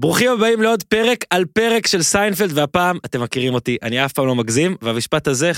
[0.00, 4.26] ברוכים הבאים לעוד פרק על פרק של סיינפלד, והפעם, אתם מכירים אותי, אני אף פעם
[4.26, 5.52] לא מגזים, והמשפט הזה,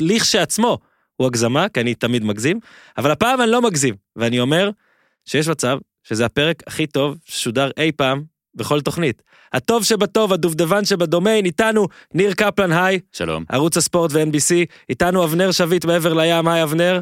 [0.00, 0.78] לכשעצמו,
[1.16, 2.60] הוא הגזמה, כי אני תמיד מגזים,
[2.98, 4.70] אבל הפעם אני לא מגזים, ואני אומר
[5.24, 8.22] שיש מצב שזה הפרק הכי טוב ששודר אי פעם
[8.54, 9.22] בכל תוכנית.
[9.52, 13.00] הטוב שבטוב, הדובדבן שבדומיין, איתנו ניר קפלן, היי.
[13.12, 13.44] שלום.
[13.48, 14.54] ערוץ הספורט ו-NBC,
[14.88, 17.00] איתנו אבנר שביט מעבר לים, היי אבנר.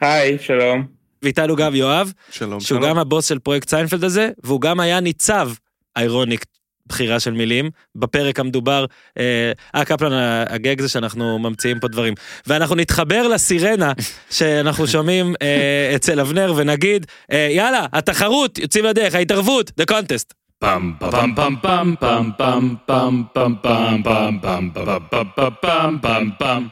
[0.00, 0.86] היי, שלום.
[1.22, 2.12] ואיתנו גם יואב.
[2.30, 2.90] שלום, שהוא שלום.
[2.90, 5.50] גם הבוס של פרויקט סיינפלד הזה, והוא גם היה ניצב,
[5.96, 6.44] ironic,
[6.88, 8.84] בחירה של מילים, בפרק המדובר,
[9.18, 10.12] אה, אה, קפלן,
[10.48, 12.14] הגג זה שאנחנו ממציאים פה דברים.
[12.46, 13.92] ואנחנו נתחבר לסירנה
[14.30, 20.34] שאנחנו שומעים אה, אצל אבנר ונגיד, אה, יאללה, התחרות, יוצאים לדרך, ההתערבות, the contest.
[20.58, 26.30] פעם פעם פעם פעם פעם פעם פעם פעם פעם פעם פעם פעם פעם פעם פעם
[26.38, 26.68] פעם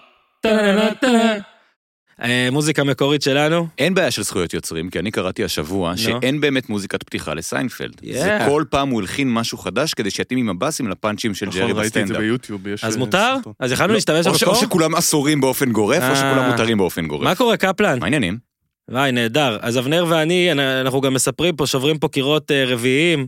[0.47, 1.54] אה,
[2.53, 3.67] מוזיקה מקורית שלנו.
[3.79, 7.95] אין בעיה של זכויות יוצרים, כי אני קראתי השבוע שאין באמת מוזיקת פתיחה לסיינפלד.
[8.01, 8.13] Yeah.
[8.13, 11.73] זה כל פעם הוא הלחין משהו חדש כדי שיתאים עם הבאסים לפאנצ'ים של נכון, ג'רי
[11.73, 12.21] ראיתי את זה בסטנדאפ.
[12.21, 12.85] ביוטיוב, יש...
[12.85, 13.35] אז אה, מותר?
[13.37, 13.53] סרטון.
[13.61, 14.63] אז יכלנו לא, להשתמש או ש- או במקור?
[14.63, 16.17] שכולם אסורים באופן גורף, או אה.
[16.17, 17.25] שכולם מותרים באופן גורף.
[17.25, 17.99] מה קורה, קפלן?
[17.99, 18.39] מה העניינים?
[18.91, 19.59] וואי, נהדר.
[19.63, 23.27] אז אבנר ואני, אנחנו גם מספרים פה, שוברים פה קירות אה, רביעיים,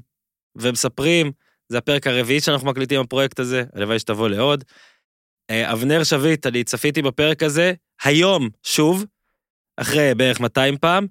[0.57, 1.33] ומספרים,
[1.69, 4.65] זה הפרק הרביעי שאנחנו מקליטים בפרויקט הזה, הלוואי שתבוא לעוד.
[5.51, 7.73] אה, אבנר שביט, אני צפיתי בפרק הזה,
[8.07, 9.05] היום, שוב,
[9.77, 11.07] אחרי בערך 200 פעם,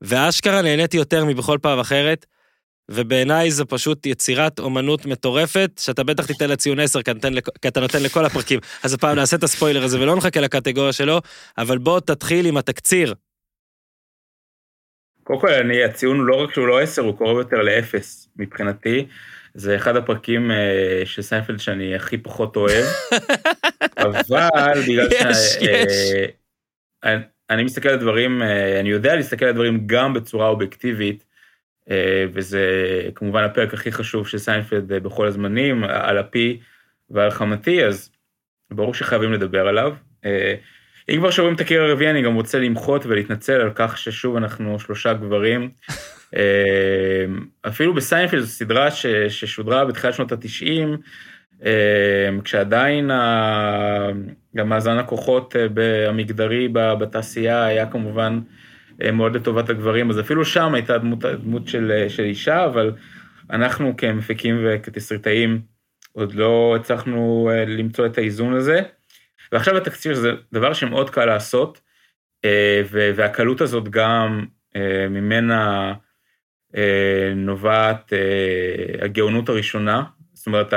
[0.00, 2.26] ואשכרה נהניתי יותר מבכל פעם אחרת,
[2.90, 7.10] ובעיניי זה פשוט יצירת אומנות מטורפת, שאתה בטח תיתן לה ציון 10, כי,
[7.62, 8.60] כי אתה נותן לכל הפרקים.
[8.82, 11.20] אז הפעם נעשה את הספוילר הזה ולא נחכה לקטגוריה שלו,
[11.58, 13.14] אבל בוא תתחיל עם התקציר.
[15.22, 19.06] קודם כל, אני, הציון לא רק שהוא לא 10, הוא קרוב יותר לאפס מבחינתי.
[19.56, 22.84] זה אחד הפרקים אה, של סיינפלד שאני הכי פחות אוהב.
[23.98, 25.56] אבל בגלל ש...
[25.62, 25.84] אה,
[27.04, 31.24] אני, אני מסתכל על דברים, אה, אני יודע להסתכל על דברים גם בצורה אובייקטיבית,
[32.32, 32.62] וזה
[33.14, 36.60] כמובן הפרק הכי חשוב של סיינפלד בכל הזמנים, על אפי
[37.10, 38.10] ועל חמתי, אז
[38.70, 39.94] ברור שחייבים לדבר עליו.
[41.08, 44.78] אם כבר שוברים את הקיר הרביעי, אני גם רוצה למחות ולהתנצל על כך ששוב אנחנו
[44.78, 45.70] שלושה גברים.
[46.36, 47.24] אה,
[47.68, 50.96] אפילו בסיינפלד זו סדרה ש, ששודרה בתחילת שנות התשעים,
[51.64, 54.10] אה, כשעדיין ה-
[54.56, 58.40] גם מאזן הכוחות אה, המגדרי בתעשייה היה כמובן
[59.02, 62.92] אה, מאוד לטובת הגברים, אז אפילו שם הייתה דמות, דמות של, אה, של אישה, אבל
[63.50, 65.60] אנחנו כמפיקים וכתסריטאים
[66.12, 68.80] עוד לא הצלחנו למצוא את האיזון הזה.
[69.52, 71.80] ועכשיו התקציר זה דבר שמאוד קל לעשות,
[72.90, 74.44] והקלות הזאת גם
[75.10, 75.92] ממנה
[77.36, 78.18] נובעת אה,
[79.04, 80.02] הגאונות הראשונה,
[80.34, 80.72] זאת אומרת,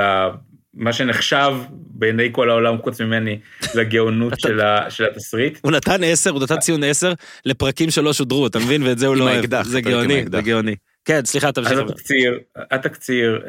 [0.74, 3.38] מה שנחשב בעיני כל העולם חוץ ממני
[3.74, 5.58] לגאונות של ה- של התסריט.
[5.62, 7.12] הוא נתן 10, הוא נתן ציון 10
[7.44, 8.82] לפרקים שלא שודרו, אתה מבין?
[8.82, 9.36] ואת זה הוא לא אוהב.
[9.36, 10.24] האקדח, זה גאוני.
[10.32, 10.74] זה גאוני.
[11.04, 11.72] כן, סליחה, תמשיך.
[11.72, 12.38] אז התקציר,
[12.70, 13.42] התקציר,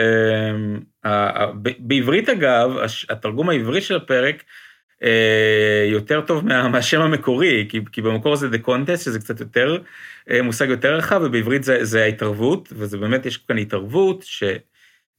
[1.06, 1.12] אמ,
[1.80, 2.72] בעברית אגב,
[3.10, 4.42] התרגום העברי של הפרק אה,
[5.92, 9.78] יותר טוב מה- מהשם המקורי, כי, כי במקור זה The Contest, שזה קצת יותר,
[10.32, 14.26] אה, מושג יותר רחב, ובעברית זה, זה ההתערבות, וזה באמת, יש כאן התערבות,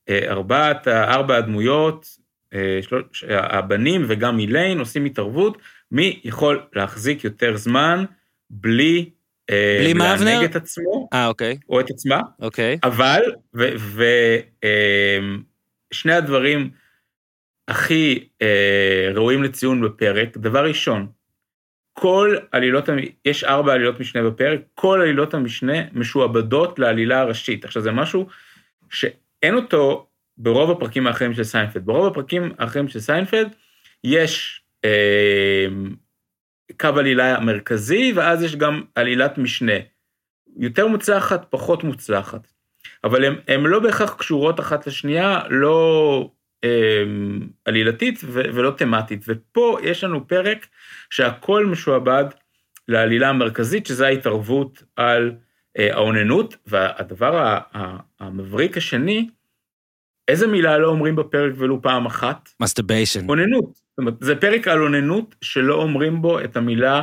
[0.08, 2.06] שארבעת, ארבע הדמויות,
[2.54, 5.58] אה, של- הבנים וגם איליין עושים התערבות,
[5.92, 8.04] מי יכול להחזיק יותר זמן
[8.50, 9.10] בלי,
[9.50, 10.24] אה, בלי מה, אבנר?
[10.24, 12.78] להנהג את עצמו, אה, אוקיי, או את עצמה, אוקיי.
[12.84, 13.22] אבל,
[15.94, 16.70] ושני הדברים
[17.68, 21.06] הכי אה, ראויים לציון בפרק, דבר ראשון,
[21.92, 22.88] כל עלילות,
[23.24, 27.64] יש ארבע עלילות משנה בפרק, כל עלילות המשנה משועבדות לעלילה הראשית.
[27.64, 28.26] עכשיו זה משהו
[28.90, 30.06] שאין אותו
[30.38, 31.86] ברוב הפרקים האחרים של סיינפלד.
[31.86, 33.54] ברוב הפרקים האחרים של סיינפלד
[34.04, 35.66] יש אה,
[36.80, 39.78] קו עלילה מרכזי, ואז יש גם עלילת משנה.
[40.56, 42.52] יותר מוצלחת, פחות מוצלחת.
[43.04, 46.30] אבל הן לא בהכרח קשורות אחת לשנייה, לא
[47.64, 49.24] עלילתית ו- ולא תמטית.
[49.28, 50.66] ופה יש לנו פרק
[51.10, 52.24] שהכל משועבד
[52.88, 55.32] לעלילה המרכזית, שזה ההתערבות על
[55.78, 57.58] אה, האוננות, והדבר
[58.20, 59.28] המבריק השני,
[60.28, 62.48] איזה מילה לא אומרים בפרק ולו פעם אחת?
[62.60, 63.28] Masturbation.
[63.28, 63.74] אוננות.
[63.74, 67.02] זאת אומרת, זה פרק על אוננות שלא אומרים בו את המילה,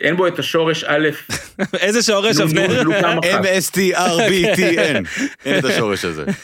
[0.00, 1.08] אין בו את השורש א',
[1.84, 2.82] איזה שורש, אבנר?
[3.20, 5.24] M-S-T-R-B-T-N.
[5.46, 6.24] אין את השורש הזה.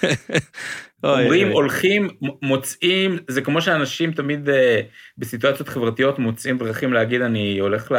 [1.05, 1.49] אומרים.
[1.49, 2.09] הולכים,
[2.43, 4.81] מוצאים, זה כמו שאנשים תמיד אה,
[5.19, 7.95] בסיטואציות חברתיות מוצאים דרכים להגיד אני הולך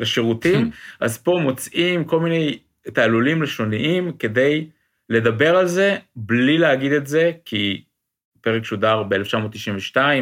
[0.00, 0.70] לשירותים,
[1.00, 2.58] אז פה מוצאים כל מיני
[2.94, 4.66] תעלולים לשוניים כדי
[5.10, 7.82] לדבר על זה בלי להגיד את זה, כי
[8.40, 10.20] פרק שודר ב-1992, אה,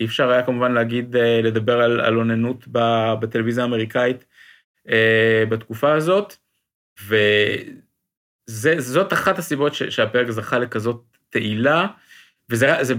[0.00, 2.64] אי אפשר היה כמובן להגיד, אה, לדבר על, על אוננות
[3.20, 4.24] בטלוויזיה האמריקאית
[4.88, 6.36] אה, בתקופה הזאת,
[8.46, 11.86] זה, זאת אחת הסיבות ש, שהפרק זכה לכזאת תהילה,
[12.50, 12.94] וזה זה,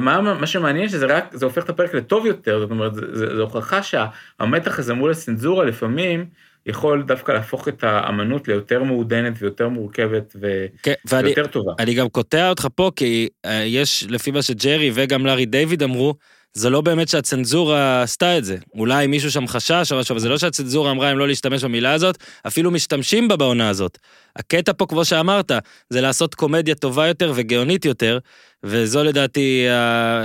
[0.00, 3.80] מה, מה שמעניין שזה רק, זה הופך את הפרק לטוב יותר, זאת אומרת, זו הוכחה
[3.82, 6.26] שהמתח הזה מול הצנזורה לפעמים,
[6.66, 10.66] יכול דווקא להפוך את האמנות ליותר מעודנת ויותר מורכבת ו...
[10.82, 11.72] כן, ואני, ויותר טובה.
[11.78, 16.14] אני גם קוטע אותך פה, כי uh, יש, לפי מה שג'רי וגם לארי דיוויד אמרו,
[16.52, 18.56] זה לא באמת שהצנזורה עשתה את זה.
[18.74, 21.92] אולי מישהו שם חשש או משהו, אבל זה לא שהצנזורה אמרה אם לא להשתמש במילה
[21.92, 23.98] הזאת, אפילו משתמשים בה בעונה הזאת.
[24.36, 25.52] הקטע פה, כמו שאמרת,
[25.90, 28.18] זה לעשות קומדיה טובה יותר וגאונית יותר,
[28.64, 29.66] וזו לדעתי,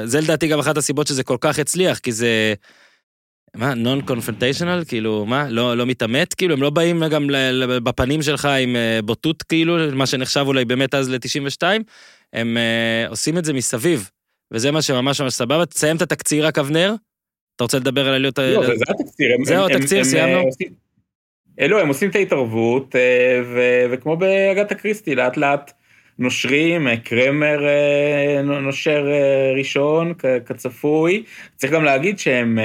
[0.03, 2.53] זה לדעתי גם אחת הסיבות שזה כל כך הצליח, כי זה...
[3.56, 4.83] מה, נון קונפנטיישנל?
[4.88, 6.33] כאילו, מה, לא, לא מתעמת?
[6.33, 7.27] כאילו, הם לא באים גם
[7.83, 11.63] בפנים שלך עם אה, בוטות, כאילו, מה שנחשב אולי באמת אז ל-92,
[12.33, 14.09] הם uh, עושים את זה מסביב.
[14.51, 15.65] וזה מה שממש ממש סבבה.
[15.65, 16.95] תסיים את התקציר רק, אבנר.
[17.56, 18.39] אתה רוצה לדבר על עליות...
[18.39, 19.36] לא, זה התקציר.
[19.44, 20.50] זהו, התקציר, סיימנו.
[21.59, 23.42] לא, הם עושים את ההתערבות, אה,
[23.92, 25.71] וכמו באגת אקריסטי, לאט לאט
[26.19, 29.07] נושרים, אה, קרמר אה, נושר
[29.57, 30.13] ראשון,
[30.45, 31.24] כצפוי.
[31.56, 32.59] צריך גם להגיד שהם...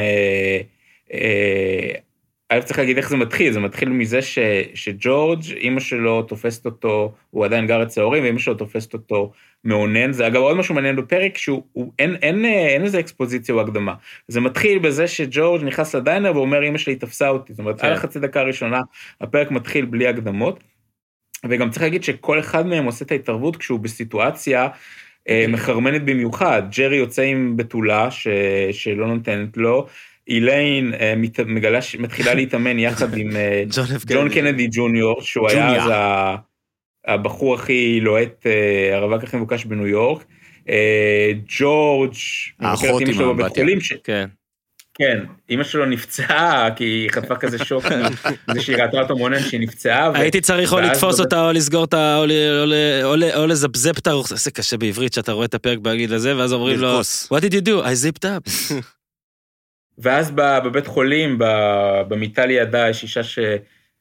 [2.50, 4.38] אני צריך להגיד איך זה מתחיל, זה מתחיל מזה ש,
[4.75, 9.32] שג'ורג', אימא שלו תופסת אותו, הוא עדיין גר אצל ההורים, ואימא שלו תופסת אותו
[9.64, 10.12] מאונן.
[10.12, 13.94] זה אגב עוד משהו מעניין בפרק, שהוא, הוא, אין, אין, אין איזה אקספוזיציה או הקדמה.
[14.29, 17.52] זה מתחיל בזה שג'ורג' נכנס לדיינר ואומר, אימא שלי תפסה אותי.
[17.52, 17.87] זאת אומרת, כן.
[17.87, 18.81] על החצי דקה הראשונה,
[19.20, 20.64] הפרק מתחיל בלי הקדמות.
[21.49, 24.69] וגם צריך להגיד שכל אחד מהם עושה את ההתערבות כשהוא בסיטואציה
[25.29, 26.62] אה, מחרמנת במיוחד.
[26.76, 28.29] ג'רי יוצא עם בתולה ש,
[28.73, 29.87] שלא נותנת לו,
[30.28, 31.14] איליין אה,
[31.46, 33.62] מגלה, מתחילה להתאמן יחד עם אה,
[34.12, 35.93] ג'ון קנדי ג'וניור, שהוא היה אז
[37.06, 40.25] הבחור הכי לוהט, אה, הרווק הכי מבוקש בניו יורק.
[41.58, 42.12] ג'ורג',
[42.61, 43.64] האחות עם האמבטיה.
[44.05, 44.26] כן.
[44.99, 47.84] כן, אימא שלו נפצעה, כי היא חטפה כזה שוק
[48.49, 50.11] מזה שהיא ראתה אותו מונן שהיא נפצעה.
[50.14, 52.19] הייתי צריך או לתפוס אותה או לסגור אותה,
[53.34, 56.78] או לזפזפ את הרוח, זה קשה בעברית שאתה רואה את הפרק באנגלית הזה, ואז אומרים
[56.78, 57.84] לו, What did you do?
[57.84, 58.50] I zipped up.
[59.99, 61.39] ואז בבית חולים,
[62.09, 63.39] במיטה לידה, יש אישה ש...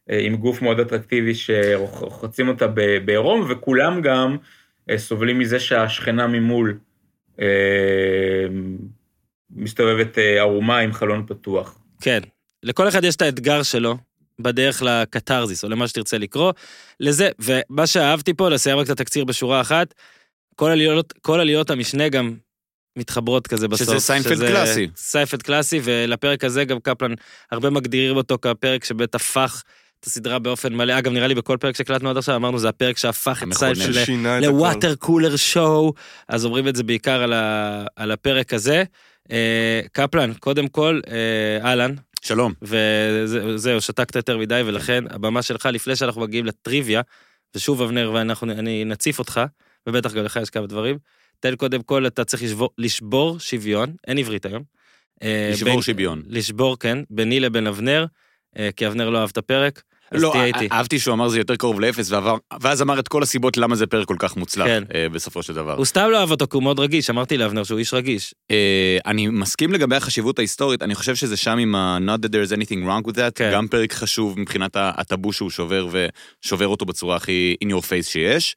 [0.10, 2.68] אה, עם גוף מאוד אטרקטיבי שרוחצים אותה
[3.06, 4.38] בעירום, וכולם גם
[4.90, 6.80] אה, סובלים מזה שהשכנה ממול
[7.42, 7.46] אה,
[9.50, 11.80] מסתובבת ערומה עם חלון פתוח.
[12.02, 12.20] כן,
[12.64, 13.98] לכל אחד יש את האתגר שלו
[14.40, 16.54] בדרך לקתרזיס, או למה שתרצה לקרוא.
[17.00, 19.94] לזה, ומה שאהבתי פה, לסיים רק את התקציר בשורה אחת,
[20.56, 22.34] כל עלילות, כל עלילות המשנה גם
[22.96, 23.88] מתחברות כזה בסוף.
[23.88, 24.88] שזה סיינפלד שזה קלאסי.
[24.98, 27.14] סיינפלד קלאסי, ולפרק הזה גם קפלן,
[27.52, 29.64] הרבה מגדירים אותו כפרק שבעצם הפך
[30.00, 30.98] את הסדרה באופן מלא.
[30.98, 33.96] אגב, נראה לי בכל פרק שהקלטנו עד עכשיו, אמרנו, זה הפרק שהפך את סיינפלד
[34.42, 35.94] ל water cooler show,
[36.28, 38.84] אז אומרים את זה בעיקר על, ה, על הפרק הזה.
[39.32, 41.92] אה, קפלן, קודם כל, אה, אהלן.
[42.22, 42.54] שלום.
[42.62, 47.02] וזהו, שתקת יותר מדי, ולכן הבמה שלך, לפני שאנחנו מגיעים לטריוויה,
[47.56, 49.42] ושוב, אבנר, ואני נציף אותך,
[49.88, 50.98] ובטח גם לך יש כמה דברים.
[51.46, 54.64] תן קודם כל, אתה צריך לשבור, לשבור שוויון, אין עברית היום.
[55.24, 56.22] אה, לשבור בין, שוויון.
[56.28, 58.06] לשבור, כן, ביני לבין אבנר,
[58.60, 59.82] אה, כי אבנר לא אהב את הפרק.
[60.12, 60.34] לא,
[60.72, 63.88] אהבתי שהוא אמר זה יותר קרוב לאפס, ועבר, ואז אמר את כל הסיבות למה זה
[63.88, 64.84] פרק כל כך מוצלח כן.
[64.94, 65.78] אה, בסופו של דבר.
[65.78, 68.34] הוא סתם לא אהב אותו, כי הוא מאוד רגיש, אמרתי לאבנר שהוא איש רגיש.
[68.52, 72.50] אה, אני מסכים לגבי החשיבות ההיסטורית, אני חושב שזה שם עם ה- not that there
[72.50, 73.52] is anything wrong with that, כן.
[73.54, 78.56] גם פרק חשוב מבחינת הטאבו שהוא שובר, ושובר אותו בצורה הכי in your face שיש.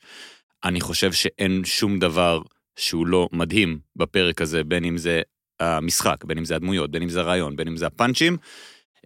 [0.65, 2.41] אני חושב שאין שום דבר
[2.79, 5.23] שהוא לא מדהים בפרק הזה, בין אם זה
[5.61, 8.37] המשחק, בין אם זה הדמויות, בין אם זה הרעיון, בין אם זה הפאנצ'ים.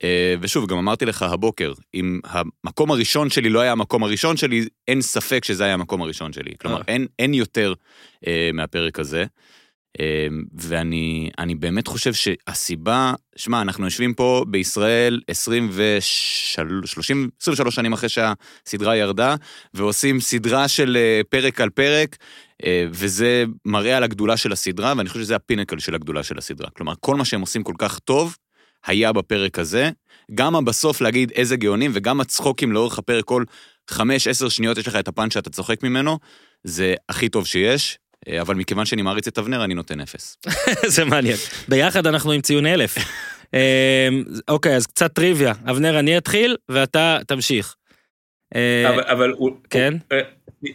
[0.04, 4.66] אה, ושוב, גם אמרתי לך הבוקר, אם המקום הראשון שלי לא היה המקום הראשון שלי,
[4.88, 6.52] אין ספק שזה היה המקום הראשון שלי.
[6.60, 6.82] כלומר, אה.
[6.88, 7.72] אין, אין יותר
[8.26, 9.24] אה, מהפרק הזה.
[10.00, 16.98] אה, ואני באמת חושב שהסיבה, שמע, אנחנו יושבים פה בישראל 23,
[17.40, 19.34] 23 שנים אחרי שהסדרה ירדה,
[19.74, 22.16] ועושים סדרה של אה, פרק על פרק,
[22.90, 26.70] וזה מראה על הגדולה של הסדרה, ואני חושב שזה הפינקל של הגדולה של הסדרה.
[26.70, 28.36] כלומר, כל מה שהם עושים כל כך טוב,
[28.86, 29.90] היה בפרק הזה.
[30.34, 33.44] גם בסוף להגיד איזה גאונים, וגם הצחוקים לאורך הפרק, כל
[33.90, 36.18] חמש, עשר שניות יש לך את הפאנץ' שאתה צוחק ממנו,
[36.64, 37.98] זה הכי טוב שיש.
[38.28, 40.36] אה, אבל מכיוון שאני מעריץ את אבנר, אני נותן אפס.
[40.94, 41.36] זה מעניין.
[41.68, 42.98] ביחד אנחנו עם ציון אלף.
[43.54, 44.08] אה,
[44.48, 45.52] אוקיי, אז קצת טריוויה.
[45.70, 47.74] אבנר, אני אתחיל, ואתה תמשיך.
[49.08, 49.50] אבל הוא...
[49.70, 49.94] כן?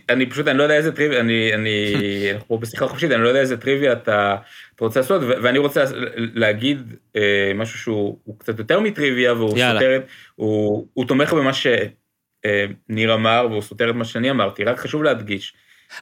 [0.10, 1.94] אני פשוט, אני לא יודע איזה טריוויה, אני, אני,
[2.36, 4.36] אנחנו בשיחה חופשית, אני לא יודע איזה טריוויה אתה,
[4.76, 5.84] אתה רוצה לעשות, ואני רוצה
[6.16, 9.80] להגיד אה, משהו שהוא קצת יותר מטריוויה, והוא יאללה.
[9.80, 10.00] סותר,
[10.36, 15.04] הוא, הוא תומך במה שניר אה, אמר, והוא סותר את מה שאני אמרתי, רק חשוב
[15.04, 15.54] להדגיש.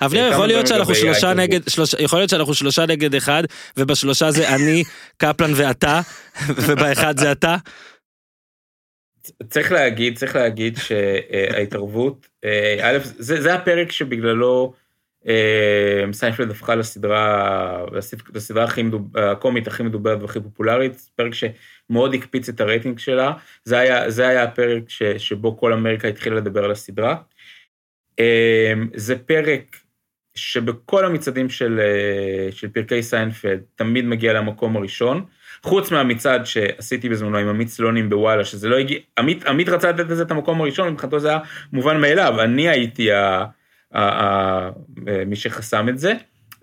[0.02, 3.44] אבנר, אה, יכול להיות שאנחנו שלושה נגד, שלוש, יכול להיות שאנחנו שלושה נגד אחד,
[3.78, 4.84] ובשלושה זה אני,
[5.18, 6.02] קפלן ואתה,
[6.68, 7.56] ובאחד זה אתה.
[9.50, 14.74] צריך להגיד, צריך להגיד שההתערבות, אה, א', זה, זה הפרק שבגללו
[15.28, 17.86] אה, סיינפלד הפכה לסדרה,
[18.34, 23.80] לסדרה הכי מדוב, הקומית הכי מדוברת והכי פופולרית, פרק שמאוד הקפיץ את הרייטינג שלה, זה
[23.80, 27.16] היה, זה היה הפרק ש, שבו כל אמריקה התחילה לדבר על הסדרה.
[28.20, 29.78] אה, זה פרק
[30.36, 31.80] שבכל המצעדים של,
[32.52, 35.26] של פרקי סיינפלד תמיד מגיע למקום הראשון.
[35.66, 40.10] חוץ מהמצעד שעשיתי בזמנו עם עמית סלונים בוואלה, שזה לא הגיע, עמית, עמית רצה לתת
[40.10, 41.40] לזה את המקום הראשון, מבחינתו זה היה
[41.74, 43.46] מובן מאליו, אני הייתי ה,
[43.94, 44.70] ה, ה,
[45.26, 46.14] מי שחסם את זה,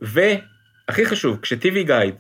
[0.01, 2.15] והכי חשוב, כש TV Guide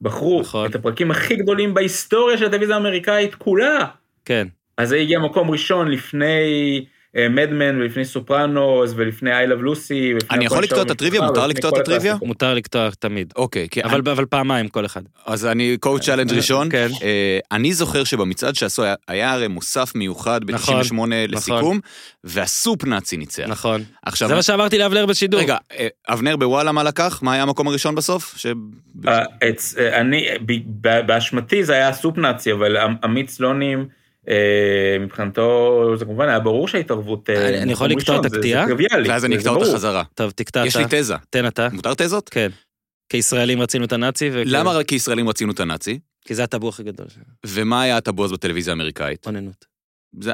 [0.00, 0.70] בחרו נכון.
[0.70, 3.84] את הפרקים הכי גדולים בהיסטוריה של הטלוויזיה האמריקאית כולה,
[4.24, 4.48] כן.
[4.76, 6.84] אז זה הגיע מקום ראשון לפני...
[7.16, 10.26] Mad Men אה, ולפני סופרנוס ולפני I Love Lucy.
[10.30, 11.20] אני יכול לקטוע את הטריוויה?
[11.20, 12.16] מותר לקטוע את הטריוויה?
[12.22, 13.32] מותר לקטוע תמיד.
[13.36, 13.68] אוקיי.
[13.84, 15.02] אבל פעמיים כל אחד.
[15.26, 16.70] אז אני coach challenge ראשון.
[16.70, 16.88] כן.
[17.02, 21.80] אה, אני זוכר שבמצעד שעשו היה הרי מוסף מיוחד ב-98 נכון, לסיכום, נכון.
[22.24, 23.44] וה Soup Nazi ניצח.
[23.48, 23.84] נכון.
[24.14, 25.40] זה מה שאמרתי לאבנר בשידור.
[25.40, 27.22] רגע, אה, אבנר בוואלה מה לקח?
[27.22, 28.44] מה היה המקום הראשון בסוף?
[29.92, 30.26] אני,
[31.06, 33.97] באשמתי זה היה ה Soup Nazi, אבל עמית סלונים...
[34.28, 37.30] אה, מבחינתו זה כמובן היה ברור שההתערבות...
[37.30, 38.66] אה, אני יכול לקטוע את הקטיעה?
[39.06, 40.02] ואז אני אקטוע אותה חזרה.
[40.14, 40.68] טוב, תקטע אתה.
[40.68, 41.14] יש לי תזה.
[41.30, 41.68] תן אתה.
[41.72, 42.28] מותר תזות?
[42.28, 42.48] כן.
[43.08, 44.30] כישראלים רצינו את הנאצי.
[44.44, 45.98] למה רק כישראלים רצינו את הנאצי?
[46.24, 47.06] כי זה הטאבו הכי גדול.
[47.46, 49.26] ומה היה הטאבו אז בטלוויזיה האמריקאית?
[49.26, 49.77] אוננות.
[50.20, 50.32] זה,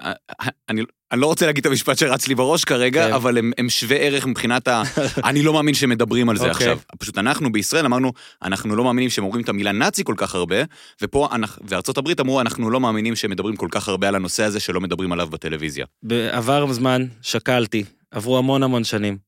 [0.68, 3.12] אני, אני לא רוצה להגיד את המשפט שרץ לי בראש כרגע, כן.
[3.12, 4.82] אבל הם, הם שווה ערך מבחינת ה...
[5.28, 6.48] אני לא מאמין שמדברים על זה okay.
[6.48, 6.66] אוקיי.
[6.66, 6.78] עכשיו.
[6.98, 8.12] פשוט אנחנו בישראל אמרנו,
[8.42, 10.56] אנחנו לא מאמינים שהם אומרים את המילה נאצי כל כך הרבה,
[11.02, 11.28] ופה,
[11.68, 14.80] וארצות הברית אמרו, אנחנו לא מאמינים שהם מדברים כל כך הרבה על הנושא הזה שלא
[14.80, 15.86] מדברים עליו בטלוויזיה.
[16.02, 19.18] בעבר זמן, שקלתי, עברו המון המון שנים.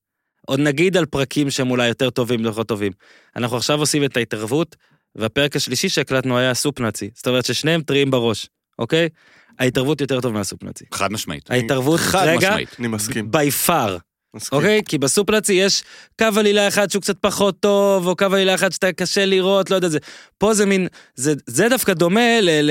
[0.46, 2.92] עוד נגיד על פרקים שהם אולי יותר טובים, לא טובים.
[3.36, 4.76] אנחנו עכשיו עושים את ההתערבות,
[5.14, 7.10] והפרק השלישי שהקלטנו היה סופ נאצי.
[7.14, 8.46] זאת אומרת ששניהם טריים בראש,
[8.78, 9.08] אוקיי?
[9.58, 10.84] ההתערבות יותר טוב מהסופנאצי.
[10.94, 11.50] חד משמעית.
[11.50, 12.76] ההתערבות, חד רגע, משמעית.
[12.78, 13.30] אני מסכים.
[13.30, 13.96] בי פאר.
[14.52, 14.80] אוקיי?
[14.88, 15.82] כי בסופנאצי יש
[16.18, 19.76] קו עלילה אחד שהוא קצת פחות טוב, או קו עלילה אחד שאתה קשה לראות, לא
[19.76, 19.98] יודע, זה...
[20.38, 20.86] פה זה מין...
[21.14, 22.70] זה, זה דווקא דומה ל,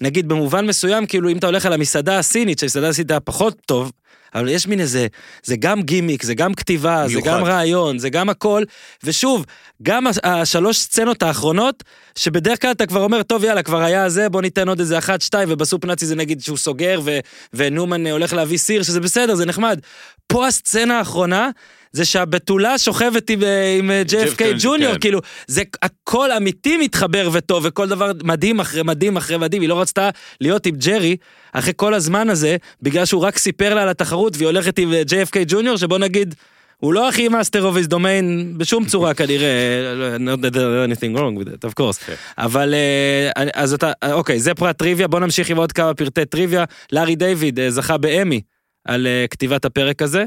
[0.00, 3.92] נגיד במובן מסוים, כאילו אם אתה הולך על המסעדה הסינית, שהמסעדה הסינית היה פחות טוב,
[4.34, 5.06] אבל יש מין איזה,
[5.42, 7.24] זה גם גימיק, זה גם כתיבה, מיוחד.
[7.24, 8.62] זה גם רעיון, זה גם הכל,
[9.04, 9.46] ושוב,
[9.82, 11.84] גם השלוש סצנות האחרונות,
[12.18, 15.22] שבדרך כלל אתה כבר אומר, טוב יאללה, כבר היה זה, בוא ניתן עוד איזה אחת,
[15.22, 17.18] שתיים, ובסופ נאצי זה נגיד שהוא סוגר, ו,
[17.54, 19.80] וניומן הולך להביא סיר, שזה בסדר, זה נחמד.
[20.26, 21.50] פה הסצנה האחרונה,
[21.96, 23.40] זה שהבתולה שוכבת עם,
[23.78, 25.00] עם JFK ג'וניור, כן.
[25.00, 29.80] כאילו, זה הכל אמיתי מתחבר וטוב, וכל דבר מדהים אחרי מדהים אחרי מדהים, היא לא
[29.80, 30.10] רצתה
[30.40, 31.16] להיות עם ג'רי,
[31.52, 35.38] אחרי כל הזמן הזה, בגלל שהוא רק סיפר לה על התחרות, והיא הולכת עם JFK
[35.46, 36.34] ג'וניור, שבוא נגיד,
[36.76, 41.40] הוא לא הכי master of his domain בשום צורה כנראה, not that there's anything wrong
[41.40, 41.98] with it, of course.
[41.98, 42.06] Okay.
[42.06, 42.14] כן.
[42.38, 46.64] אבל אה, אז אתה, אוקיי, זה פרט טריוויה, בוא נמשיך עם עוד כמה פרטי טריוויה.
[46.92, 48.40] לארי דיוויד אה, זכה באמי
[48.84, 50.24] על אה, כתיבת הפרק הזה.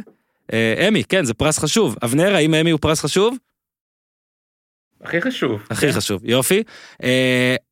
[0.88, 1.96] אמי, כן, זה פרס חשוב.
[2.04, 3.38] אבנר, האם אמי הוא פרס חשוב?
[5.02, 5.62] הכי חשוב.
[5.70, 5.92] הכי כן.
[5.92, 6.64] חשוב, יופי.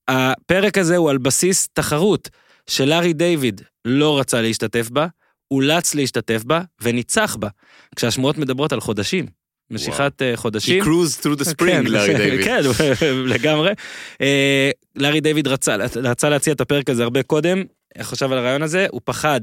[0.08, 2.30] הפרק הזה הוא על בסיס תחרות
[2.70, 5.08] שלארי דיוויד לא רצה להשתתף בה,
[5.52, 7.48] אולץ להשתתף בה וניצח בה,
[7.96, 9.26] כשהשמועות מדברות על חודשים.
[9.72, 10.38] משיכת וואו.
[10.38, 10.84] חודשים.
[10.84, 12.46] He cruised through the spring, כן, לארי דיוויד.
[12.46, 12.60] כן,
[13.34, 13.72] לגמרי.
[14.96, 17.64] לארי דיוויד רצה להציע את הפרק הזה הרבה קודם,
[18.02, 19.42] חשב על הרעיון הזה, הוא פחד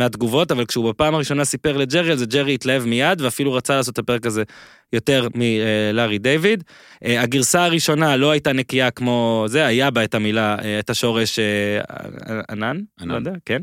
[0.00, 3.92] מהתגובות, אבל כשהוא בפעם הראשונה סיפר לג'רי על זה, ג'רי התלהב מיד, ואפילו רצה לעשות
[3.94, 4.42] את הפרק הזה
[4.92, 6.64] יותר מלארי דיוויד.
[7.04, 11.38] אה, הגרסה הראשונה לא הייתה נקייה כמו זה, היה בה את המילה, אה, את השורש
[11.38, 13.62] אה, ענן, לא יודע, כן.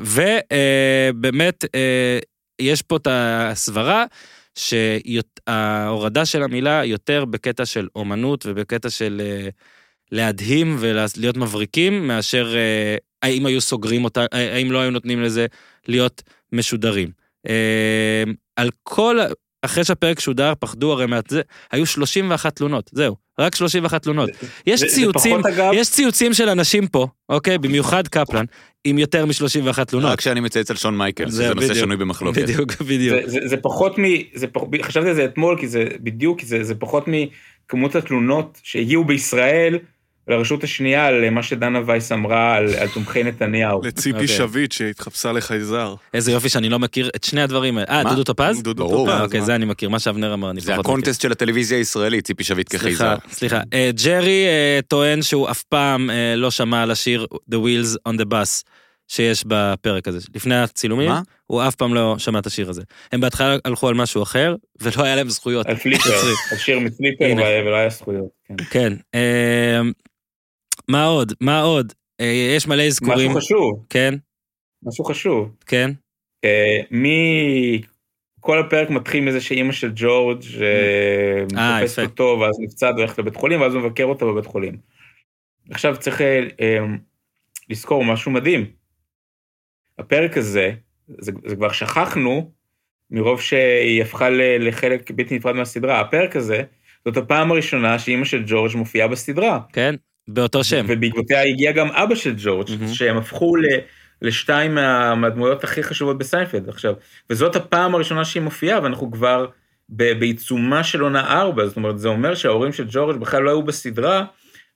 [0.00, 1.64] ובאמת,
[2.60, 4.04] יש פה את הסברה.
[4.58, 9.22] שההורדה של המילה יותר בקטע של אומנות ובקטע של
[10.12, 12.54] להדהים ולהיות מבריקים, מאשר
[13.24, 15.46] האם היו סוגרים אותה, האם לא היו נותנים לזה
[15.88, 17.10] להיות משודרים.
[18.56, 19.18] על כל,
[19.62, 21.40] אחרי שהפרק שודר, פחדו הרי מעט זה,
[21.72, 24.30] היו 31 תלונות, זהו, רק 31 תלונות.
[24.66, 25.40] יש ציוצים,
[25.74, 28.44] יש ציוצים של אנשים פה, אוקיי, במיוחד קפלן,
[28.84, 30.12] עם יותר מ-31 תלונות.
[30.12, 32.42] רק כשאני מצייץ על שון מייקל, זה נושא שנוי במחלוקת.
[32.42, 33.20] בדיוק, בדיוק.
[33.26, 34.02] זה פחות מ...
[34.82, 39.78] חשבתי על זה אתמול, כי זה בדיוק, זה פחות מכמות התלונות שהגיעו בישראל.
[40.28, 43.80] לרשת השנייה על מה שדנה וייס אמרה על, על תומכי נתניהו.
[43.84, 44.12] לציפי okay.
[44.12, 44.28] אוקיי.
[44.28, 45.94] שביט שהתחפשה לחייזר.
[46.14, 47.88] איזה יופי שאני לא מכיר את שני הדברים האלה.
[47.90, 48.62] אה, דודו טופז?
[48.62, 49.20] דודו טופז.
[49.20, 50.82] אוקיי, זה אני מכיר, מה שאבנר אמר, אני פחות מכיר.
[50.82, 53.14] זה ה contest של הטלוויזיה הישראלית, ציפי שביט כחייזר.
[53.14, 53.60] סליחה, סליחה.
[53.72, 58.24] אה, ג'רי uh, טוען שהוא אף פעם לא שמע על השיר The Wheels on the
[58.24, 58.62] Bus.
[59.08, 60.18] שיש בפרק הזה.
[60.34, 61.20] לפני הצילומים, מה?
[61.46, 62.82] הוא אף פעם לא שמע את השיר הזה.
[63.12, 65.66] הם בהתחלה הלכו על משהו אחר, ולא היה להם זכויות.
[65.66, 66.10] על פליפר,
[66.52, 67.24] על שיר מפליפר
[67.66, 68.28] ולא היה זכויות.
[68.70, 68.92] כן.
[70.88, 71.32] מה עוד?
[71.40, 71.92] מה עוד?
[72.20, 73.30] אה, יש מלא אזכורים.
[73.30, 74.14] משהו חשוב, כן,
[74.82, 75.50] משהו חשוב.
[75.66, 75.90] כן.
[76.44, 77.82] אה, מי...
[78.40, 82.02] כל הפרק מתחיל מזה שאימא של ג'ורג' אה, מחפשת.
[82.02, 84.76] אותו, ואז נפצעת והולכת לבית חולים, ואז הוא מבקר אותה בבית חולים.
[85.70, 86.20] עכשיו צריך
[87.70, 88.66] לזכור משהו מדהים.
[89.98, 90.72] הפרק הזה,
[91.08, 92.50] זה, זה כבר שכחנו,
[93.10, 96.00] מרוב שהיא הפכה לחלק בלתי נפרד מהסדרה.
[96.00, 96.62] הפרק הזה,
[97.04, 99.60] זאת הפעם הראשונה שאימא של ג'ורג' מופיעה בסדרה.
[99.72, 99.94] כן,
[100.28, 100.86] באותו שם.
[100.88, 102.94] ובעקבותיה הגיע גם אבא של ג'ורג', מהמם.
[102.94, 103.64] שהם הפכו ל...
[104.22, 106.94] לשתיים מה, מהדמויות הכי חשובות בסיינפלד עכשיו.
[107.30, 109.46] וזאת הפעם הראשונה שהיא מופיעה, ואנחנו כבר
[109.88, 113.62] ב, בעיצומה של עונה ארבע, זאת אומרת, זה אומר שההורים של ג'ורג' בכלל לא היו
[113.62, 114.24] בסדרה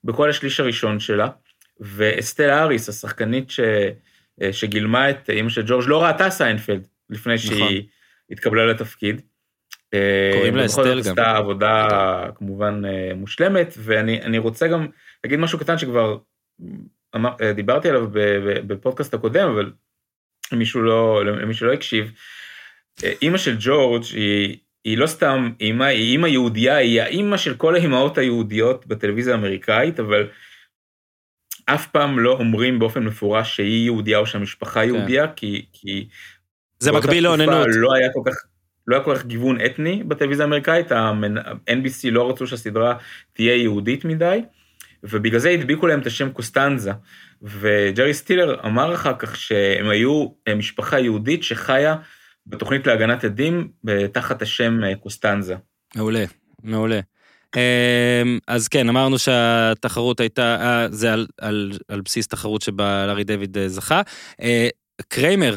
[0.04, 1.28] בכל השליש הראשון שלה,
[1.80, 3.60] ואסטל האריס, השחקנית ש,
[4.52, 7.76] שגילמה את אימא של ג'ורג', לא ראתה סיינפלד לפני שהיא נכון.
[8.30, 9.22] התקבלה לתפקיד.
[10.32, 10.98] קוראים לה ובכל זאת אסטל גם.
[10.98, 11.88] עשתה עבודה
[12.34, 14.86] כמובן אה, מושלמת, ואני אני רוצה גם
[15.24, 16.18] להגיד משהו קטן שכבר
[17.16, 18.06] אמר, אה, דיברתי עליו
[18.66, 19.72] בפודקאסט הקודם, אבל
[20.52, 22.12] למישהו לא, למי שלא הקשיב,
[23.04, 27.54] אה, אימא של ג'ורג' היא, היא לא סתם אימא, היא אימא יהודייה, היא האימא של
[27.54, 30.28] כל האימהות היהודיות בטלוויזיה האמריקאית, אבל
[31.66, 36.84] אף פעם לא אומרים באופן מפורש שהיא יהודייה או שהמשפחה יהודייה, כי, כי כן.
[36.84, 37.66] זה מקביל לאוננות.
[37.70, 38.34] לא היה כל כך,
[38.86, 42.96] לא היה כל כך גיוון אתני בטלוויזיה האמריקאית, ה-NBC לא רצו שהסדרה
[43.32, 44.42] תהיה יהודית מדי,
[45.02, 46.92] ובגלל זה הדביקו להם את השם קוסטנזה.
[47.42, 51.96] וג'רי סטילר אמר אחר כך שהם היו אה, משפחה יהודית שחיה
[52.46, 53.68] בתוכנית להגנת עדים
[54.12, 55.54] תחת השם אה, קוסטנזה.
[55.96, 56.24] מעולה,
[56.62, 57.00] מעולה.
[57.56, 63.24] אמ, אז כן, אמרנו שהתחרות הייתה, אה, זה על, על, על בסיס תחרות שבה לארי
[63.24, 64.02] דיוויד זכה.
[65.08, 65.56] קריימר,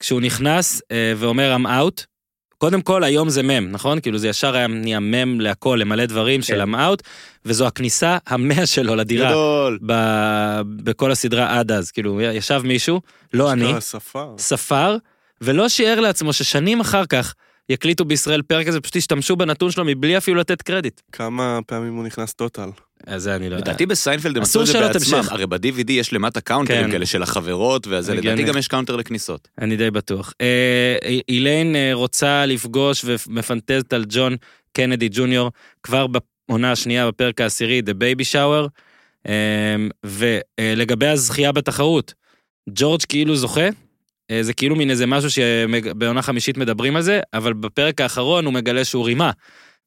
[0.00, 0.82] כשהוא נכנס
[1.16, 2.11] ואומר I'm out,
[2.62, 4.00] קודם כל היום זה מם, נכון?
[4.00, 7.02] כאילו זה ישר היה נהיה מם להכל, למלא דברים של I'm out,
[7.44, 9.28] וזו הכניסה המאה שלו לדירה.
[9.30, 9.78] גדול.
[9.86, 13.00] ב- בכל הסדרה עד אז, כאילו ישב מישהו,
[13.32, 14.34] לא אני, ספר.
[14.38, 14.96] ספר,
[15.40, 17.34] ולא שיער לעצמו ששנים אחר כך
[17.68, 21.00] יקליטו בישראל פרק הזה, פשוט ישתמשו בנתון שלו מבלי אפילו לתת קרדיט.
[21.12, 22.68] כמה פעמים הוא נכנס טוטל?
[23.06, 23.56] אז זה אני לא...
[23.56, 25.20] לדעתי בסיינפלד הם עשו את זה בעצמם.
[25.30, 26.90] הרי ב-DVD יש למטה קאונטרים כן.
[26.90, 28.42] כאלה של החברות, וזה לדעתי.
[28.42, 29.48] גם יש קאונטר לכניסות.
[29.58, 30.32] אני די בטוח.
[30.40, 30.96] אה,
[31.28, 34.36] איליין אה, רוצה לפגוש ומפנטזת על ג'ון
[34.72, 35.50] קנדי ג'וניור
[35.82, 36.06] כבר
[36.48, 38.68] בעונה השנייה בפרק העשירי, The Baby Shower,
[39.28, 42.14] אה, ולגבי הזכייה בתחרות,
[42.70, 43.68] ג'ורג' כאילו זוכה,
[44.30, 48.52] אה, זה כאילו מין איזה משהו שבעונה חמישית מדברים על זה, אבל בפרק האחרון הוא
[48.54, 49.30] מגלה שהוא רימה,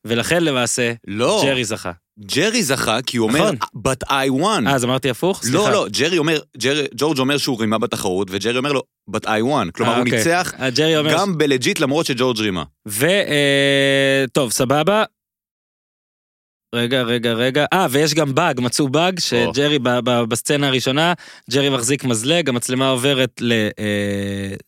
[0.06, 1.91] ולכן למעשה לא, ג'רי זכה.
[2.20, 3.56] ג'רי זכה כי הוא אומר, נכון.
[3.88, 4.68] but I won.
[4.68, 5.41] אה, אז אמרתי הפוך?
[5.44, 5.72] לא, סליחה.
[5.72, 9.72] לא, ג'רי אומר, ג'רי- ג'ורג' אומר שהוא רימה בתחרות, וג'רי אומר לו, but I won.
[9.74, 10.18] כלומר, אה, הוא אוקיי.
[10.18, 11.13] ניצח אה, אומר...
[11.13, 12.63] גם ב legit למרות שג'ורג' רימה.
[12.88, 13.06] ו...
[13.06, 15.04] אה, טוב, סבבה.
[16.76, 17.66] רגע, רגע, רגע.
[17.74, 21.14] אה, ויש גם באג, מצאו באג, שג'רי ב- ב- בסצנה הראשונה,
[21.52, 23.68] ג'רי מחזיק מזלג, המצלמה עוברת ל- אה,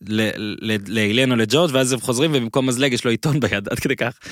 [0.08, 0.30] ל-
[0.72, 3.96] ל- לאילן או לג'ורג', ואז הם חוזרים, ובמקום מזלג יש לו עיתון ביד, עד כדי
[3.96, 4.12] כך.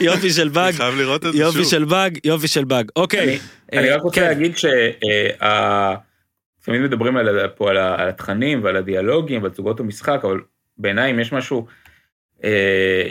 [0.00, 1.64] יופי, של באג, אני חייב לראות את זה יופי.
[1.64, 2.88] של באג, יופי של באג.
[2.96, 3.38] אוקיי.
[3.72, 4.26] אני- אה, רק רוצה כן.
[4.26, 4.82] להגיד שתמיד
[6.82, 10.38] מדברים על פה על התכנים ועל הדיאלוגים ועל צוגות המשחק, אבל
[10.78, 11.72] בעיניי אם יש משהו אה,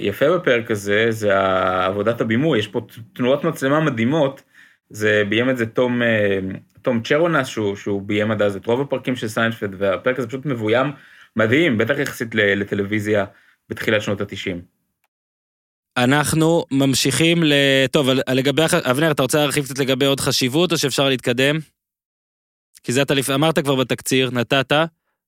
[0.01, 1.39] יפה בפרק הזה, זה
[1.85, 2.81] עבודת הבימוי, יש פה
[3.13, 4.41] תנועות מצלמה מדהימות,
[4.89, 6.39] זה ביים את זה תום, אה,
[6.81, 10.45] תום צ'רונס, שהוא, שהוא ביים עד אז את רוב הפרקים של סיינפלד, והפרק הזה פשוט
[10.45, 10.91] מבוים
[11.35, 13.25] מדהים, בטח יחסית לטלוויזיה
[13.69, 14.61] בתחילת שנות התשעים.
[15.97, 17.53] אנחנו ממשיכים ל...
[17.91, 18.61] טוב, לגבי...
[18.91, 21.57] אבנר, אתה רוצה להרחיב קצת לגבי עוד חשיבות, או שאפשר להתקדם?
[22.83, 24.71] כי זה אתה אמרת כבר בתקציר, נתת,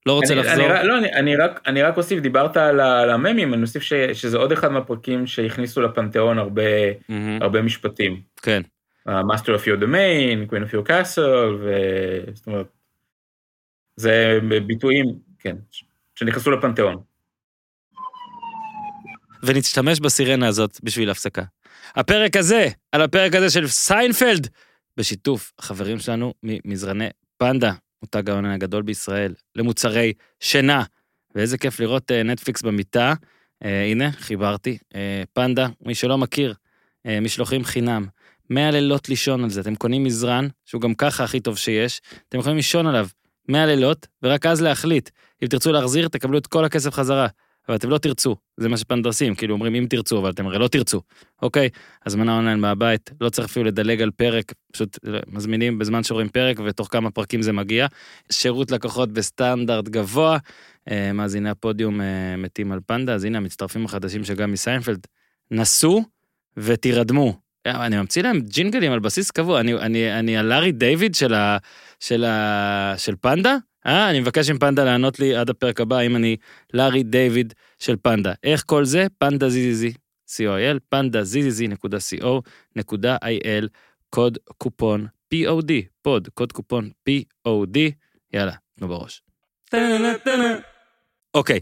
[0.05, 0.65] לא רוצה אני, לחזור.
[0.65, 3.93] אני, לא, אני, אני, רק, אני רק אוסיף, דיברת על, על הממים, אני אוסיף ש,
[3.93, 6.61] שזה עוד אחד מהפרקים שהכניסו לפנתיאון הרבה,
[7.09, 8.21] מהמם, הרבה משפטים.
[8.41, 8.61] כן.
[9.05, 11.73] ה-Master of your domain, Queen of your castle, ו...
[12.33, 12.67] זאת אומרת,
[13.95, 15.05] זה ביטויים,
[15.39, 15.55] כן,
[16.15, 16.97] שנכנסו לפנתיאון.
[19.43, 21.43] ונשתמש בסירנה הזאת בשביל הפסקה.
[21.95, 24.47] הפרק הזה, על הפרק הזה של סיינפלד,
[24.97, 30.83] בשיתוף החברים שלנו ממזרני פנדה, מותג העונה הגדול בישראל, למוצרי שינה.
[31.35, 33.13] ואיזה כיף לראות אה, נטפליקס במיטה.
[33.65, 34.77] אה, הנה, חיברתי.
[34.95, 36.53] אה, פנדה, מי שלא מכיר,
[37.05, 38.05] אה, משלוחים חינם.
[38.49, 39.61] 100 לילות לישון על זה.
[39.61, 43.07] אתם קונים מזרן, שהוא גם ככה הכי טוב שיש, אתם יכולים לישון עליו
[43.49, 45.09] 100 לילות, ורק אז להחליט.
[45.43, 47.27] אם תרצו להחזיר, תקבלו את כל הכסף חזרה.
[47.67, 50.59] אבל אתם לא תרצו, זה מה שפנדה עושים, כאילו אומרים אם תרצו, אבל אתם הרי
[50.59, 51.01] לא תרצו,
[51.41, 51.69] אוקיי?
[52.05, 56.87] הזמנה אונליין מהבית, לא צריך אפילו לדלג על פרק, פשוט מזמינים בזמן שרואים פרק ותוך
[56.91, 57.87] כמה פרקים זה מגיע.
[58.31, 60.37] שירות לקוחות בסטנדרט גבוה,
[60.91, 65.07] אה, מאזיני הפודיום אה, מתים על פנדה, אז הנה המצטרפים החדשים שגם מסיינפלד,
[65.51, 66.03] נסו
[66.57, 67.39] ותירדמו.
[67.67, 71.57] אה, אני ממציא להם ג'ינגלים על בסיס קבוע, אני, אני, אני הלארי דיוויד של, ה,
[71.99, 73.55] של, ה, של פנדה?
[73.85, 76.37] אה, אני מבקש עם פנדה לענות לי עד הפרק הבא, אם אני
[76.73, 78.33] לארי דיוויד של פנדה.
[78.43, 79.07] איך כל זה?
[79.17, 79.93] פנדה זיזיזי,
[80.29, 82.41] co.il, פנדה זיזיזי נקודה co
[82.75, 83.67] נקודה il,
[84.09, 87.77] קוד קופון POD, פוד, קוד קופון POD,
[88.33, 89.21] יאללה, תנו בראש.
[91.33, 91.59] אוקיי,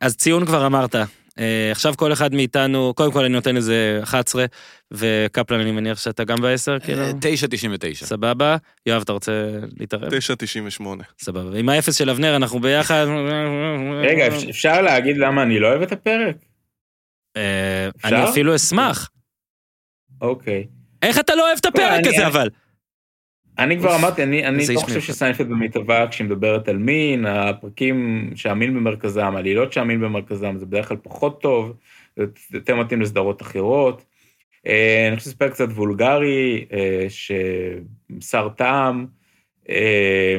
[0.00, 0.94] אז ציון כבר אמרת.
[1.38, 4.44] אה, עכשיו כל אחד מאיתנו, קודם כל אני נותן איזה 11,
[4.92, 7.02] וקפלן אני מניח שאתה גם ב-10, כאילו?
[7.02, 7.94] אה, 9.99.
[7.94, 8.56] סבבה.
[8.86, 9.32] יואב, אתה רוצה
[9.80, 10.12] להתערב?
[10.14, 10.84] 9.98.
[11.18, 11.58] סבבה.
[11.58, 13.06] עם האפס של אבנר אנחנו ביחד.
[14.02, 16.36] רגע, אפ- אפשר להגיד למה אני לא אוהב את הפרק?
[17.36, 17.88] אה?
[18.04, 19.10] אני אפילו אשמח.
[20.20, 20.66] אוקיי.
[21.02, 22.48] איך אתה לא אוהב את הפרק אני- הזה אני- אבל?
[23.58, 25.00] אני כבר אמרתי, אני, אני לא חושב.
[25.00, 30.96] שסיינפלד במיטבה כשהיא מדברת על מין, הפרקים שהמין במרכזם, העלילות שהמין במרכזם, זה בדרך כלל
[31.02, 31.72] פחות טוב,
[32.16, 34.04] זה יותר מתאים לסדרות אחרות.
[34.66, 39.06] אה, אני חושב שזה פרק קצת וולגרי, אה, ששר טעם.
[39.68, 40.38] אה,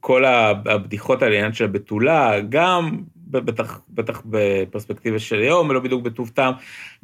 [0.00, 3.02] כל הבדיחות על העניין של הבתולה, גם
[3.40, 6.52] בטח, בטח בפרספקטיבה של היום, ולא בדיוק בטוב טעם,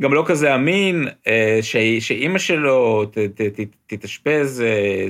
[0.01, 5.07] גם לא כזה אמין, אה, ש- שאימא שלו ת- ת- ת- תתאשפז, אה,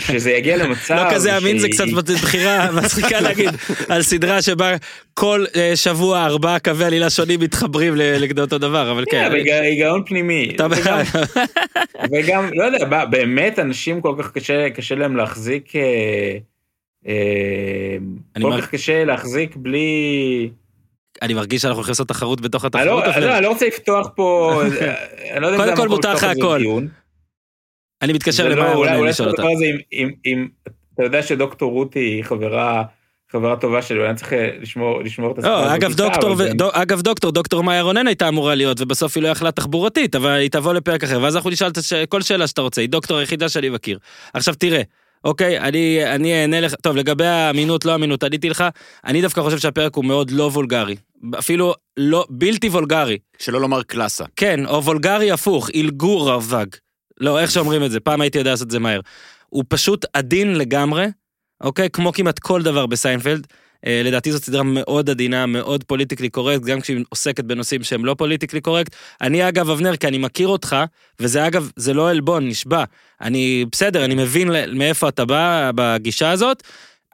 [0.00, 0.94] שזה יגיע למצב...
[0.94, 1.84] לא כזה אמין זה קצת
[2.22, 3.50] בחירה מצחיקה להגיד
[3.88, 4.74] על סדרה שבה
[5.14, 9.62] כל אה, שבוע ארבעה קווי עלילה שונים מתחברים לכדי אותו דבר, אבל כן, כן.
[9.62, 10.56] היגיון פנימי.
[12.12, 15.72] וגם- לא יודע, באמת אנשים כל כך קשה, קשה להם להחזיק,
[17.04, 17.10] כל
[18.48, 20.50] מר- כך קשה להחזיק בלי...
[21.22, 22.86] אני מרגיש שאנחנו הולכים לעשות תחרות בתוך אני התחרות.
[23.04, 24.94] לא, אבל- לא, אני לא רוצה לפתוח פה, אה,
[25.32, 26.56] אני לא יודע אם זה כל המקום מותר לפתוח.
[26.58, 26.88] דיון.
[28.02, 29.42] אני מתקשר זה לא, למאיה אולי- לשאול אותה.
[29.42, 30.48] עם- עם- עם...
[30.94, 32.82] אתה יודע שדוקטור רותי היא חברה...
[33.32, 36.70] חברה טובה שלי, אני צריך אה, לשמור, לשמור את הסיפור לא, אגב דוקטור, ו- דו-
[36.72, 40.50] אגב דוקטור, דוקטור מאיה רונן הייתה אמורה להיות, ובסוף היא לא יכלה תחבורתית, אבל היא
[40.50, 43.68] תבוא לפרק אחר, ואז אנחנו נשאל את כל שאלה שאתה רוצה, היא דוקטור היחידה שאני
[43.68, 43.98] מכיר.
[44.34, 44.82] עכשיו תראה,
[45.24, 48.64] אוקיי, אני, אני אענה לך, טוב, לגבי האמינות, לא אמינות, עניתי לך,
[49.04, 50.96] אני דווקא חושב שהפרק הוא מאוד לא וולגרי,
[51.38, 53.18] אפילו לא, בלתי וולגרי.
[53.38, 54.24] שלא לומר קלאסה.
[54.36, 56.76] כן, או וולגרי הפוך, אילגור רווק.
[57.20, 59.00] לא, איך שאומרים את זה, פעם הייתי יודע לעשות את זה מהר.
[59.48, 61.06] הוא פשוט עדין לגמרי,
[61.60, 61.90] אוקיי?
[61.90, 63.46] כמו כמעט כל דבר בסיינפלד.
[63.86, 68.14] אה, לדעתי זאת סדרה מאוד עדינה, מאוד politically correct, גם כשהיא עוסקת בנושאים שהם לא
[68.18, 68.94] politically correct.
[69.20, 70.76] אני אגב, אבנר, כי אני מכיר אותך,
[71.20, 72.84] וזה אגב, זה לא עלבון, נשבע.
[73.20, 76.62] אני, בסדר, אני מבין מאיפה אתה בא בגישה הזאת.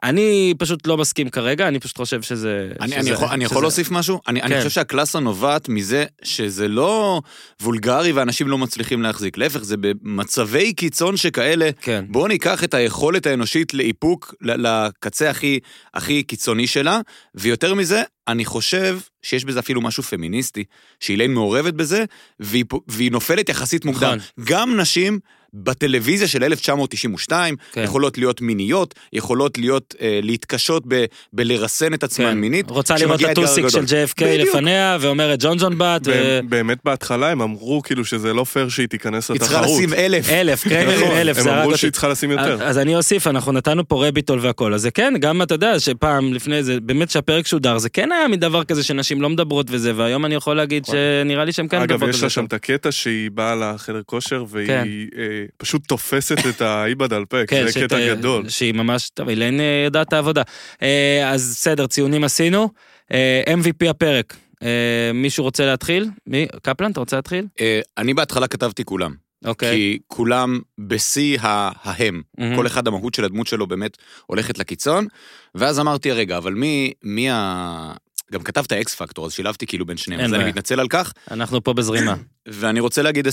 [0.05, 2.69] אני פשוט לא מסכים כרגע, אני פשוט חושב שזה...
[2.81, 4.19] אני, שזה, אני, יכול, אני יכול שזה- להוסיף משהו?
[4.27, 4.57] אני, אני כן.
[4.57, 7.21] חושב שהקלאסה נובעת מזה שזה לא
[7.61, 9.37] וולגרי ואנשים לא מצליחים להחזיק.
[9.37, 12.05] להפך, זה במצבי קיצון שכאלה, כן.
[12.09, 15.59] בואו ניקח את היכולת האנושית לאיפוק לקצה הכי,
[15.93, 16.99] הכי קיצוני שלה,
[17.35, 20.63] ויותר מזה, אני חושב שיש בזה אפילו משהו פמיניסטי,
[20.99, 22.05] שאיליין מעורבת בזה,
[22.39, 24.17] והיא, והיא נופלת יחסית מוקדם.
[24.17, 24.45] נכון.
[24.45, 25.19] גם נשים
[25.55, 27.83] בטלוויזיה של 1992 כן.
[27.83, 32.37] יכולות להיות מיניות, יכולות להיות, אה, להתקשות ב, בלרסן את עצמן כן.
[32.37, 32.69] מינית.
[32.69, 33.83] רוצה לראות את הטוסיק של.
[33.83, 34.49] JFK בדיוק.
[34.49, 36.39] לפניה, ואומרת ג'ון ג'ון בת, ו...
[36.49, 39.77] באמת בהתחלה הם אמרו כאילו שזה לא פייר שהיא תיכנס היא צריכה לתחרות.
[39.77, 40.29] לשים אלף.
[40.29, 41.77] אלף, עם נכון, אלף, הם זה הרג אמרו.
[41.77, 42.63] שהיא צריכה לשים יותר.
[42.63, 46.33] אז אני אוסיף, אנחנו נתנו פה רביטול והכל, אז זה כן, גם אתה יודע שפעם
[46.33, 50.25] לפני זה, באמת שהפרק שודר, זה כן היה מדבר כזה שנשים לא מדברות וזה, והיום
[50.25, 52.23] אני יכול להגיד שנראה לי שהן כן מדברות אגב, יש.
[52.23, 54.83] לה שם את הקטע שהיא באה לחדר כושר והיא כן.
[55.17, 58.49] אה, פשוט תופסת את האיבד על פה, כן, זה קטע גדול.
[58.49, 60.41] שהיא ממש, טוב, אילן אה, יודעת את העבודה.
[60.81, 62.69] אה, אז בסדר, ציונים עשינו.
[63.11, 66.09] אה, MVP הפרק, אה, מישהו רוצה להתחיל?
[66.27, 66.47] מי?
[66.61, 67.45] קפלן, אתה רוצה להתחיל?
[67.61, 69.13] אה, אני בהתחלה כתבתי כולם.
[69.45, 69.71] אוקיי.
[69.71, 72.21] כי כולם בשיא ההם.
[72.37, 72.55] מהמם.
[72.55, 75.07] כל אחד המהות של הדמות שלו באמת הולכת לקיצון.
[75.55, 77.93] ואז אמרתי, רגע, אבל מי, מי ה...
[78.31, 80.49] גם כתבת אקס פקטור, אז שילבתי כאילו בין שניהם, אז אני בעיה.
[80.49, 82.15] מתנצל על כך, אנחנו פה בזרימה.
[82.47, 83.27] ואני רוצה להגיד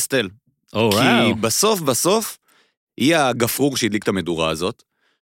[0.73, 1.35] או כי וואו.
[1.35, 2.39] בסוף בסוף,
[2.97, 4.83] היא הגפרור שהדליק את המדורה הזאת,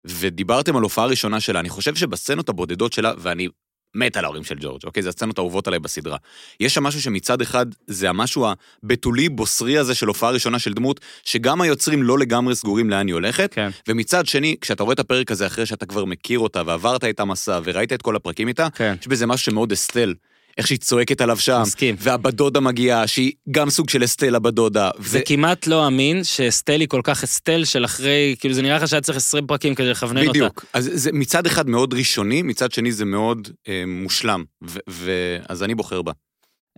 [0.05, 3.47] ודיברתם על הופעה ראשונה שלה, אני חושב שבסצנות הבודדות שלה, ואני
[3.95, 5.03] מת על ההורים של ג'ורג', אוקיי?
[5.03, 6.17] זה הסצנות האהובות עליי בסדרה.
[6.59, 8.47] יש שם משהו שמצד אחד, זה המשהו
[8.83, 13.13] הבתולי בוסרי הזה של הופעה ראשונה של דמות, שגם היוצרים לא לגמרי סגורים לאן היא
[13.13, 13.69] הולכת, כן.
[13.87, 17.59] ומצד שני, כשאתה רואה את הפרק הזה אחרי שאתה כבר מכיר אותה ועברת את המסע
[17.63, 18.95] וראית את כל הפרקים איתה, כן.
[19.01, 20.13] יש בזה משהו שמאוד אסטל.
[20.57, 21.95] איך שהיא צועקת עליו שם, מסכים.
[21.99, 24.89] והבדודה מגיעה, שהיא גם סוג של אסטל הבדודה.
[24.99, 28.87] זה כמעט לא אמין שאסטל היא כל כך אסטל של אחרי, כאילו זה נראה לך
[28.87, 30.29] שהיה צריך 20 פרקים כדי לכוונן אותה.
[30.29, 30.65] בדיוק.
[30.73, 34.43] אז זה מצד אחד מאוד ראשוני, מצד שני זה מאוד אה, מושלם.
[34.63, 36.11] ו- ו- אז אני בוחר בה.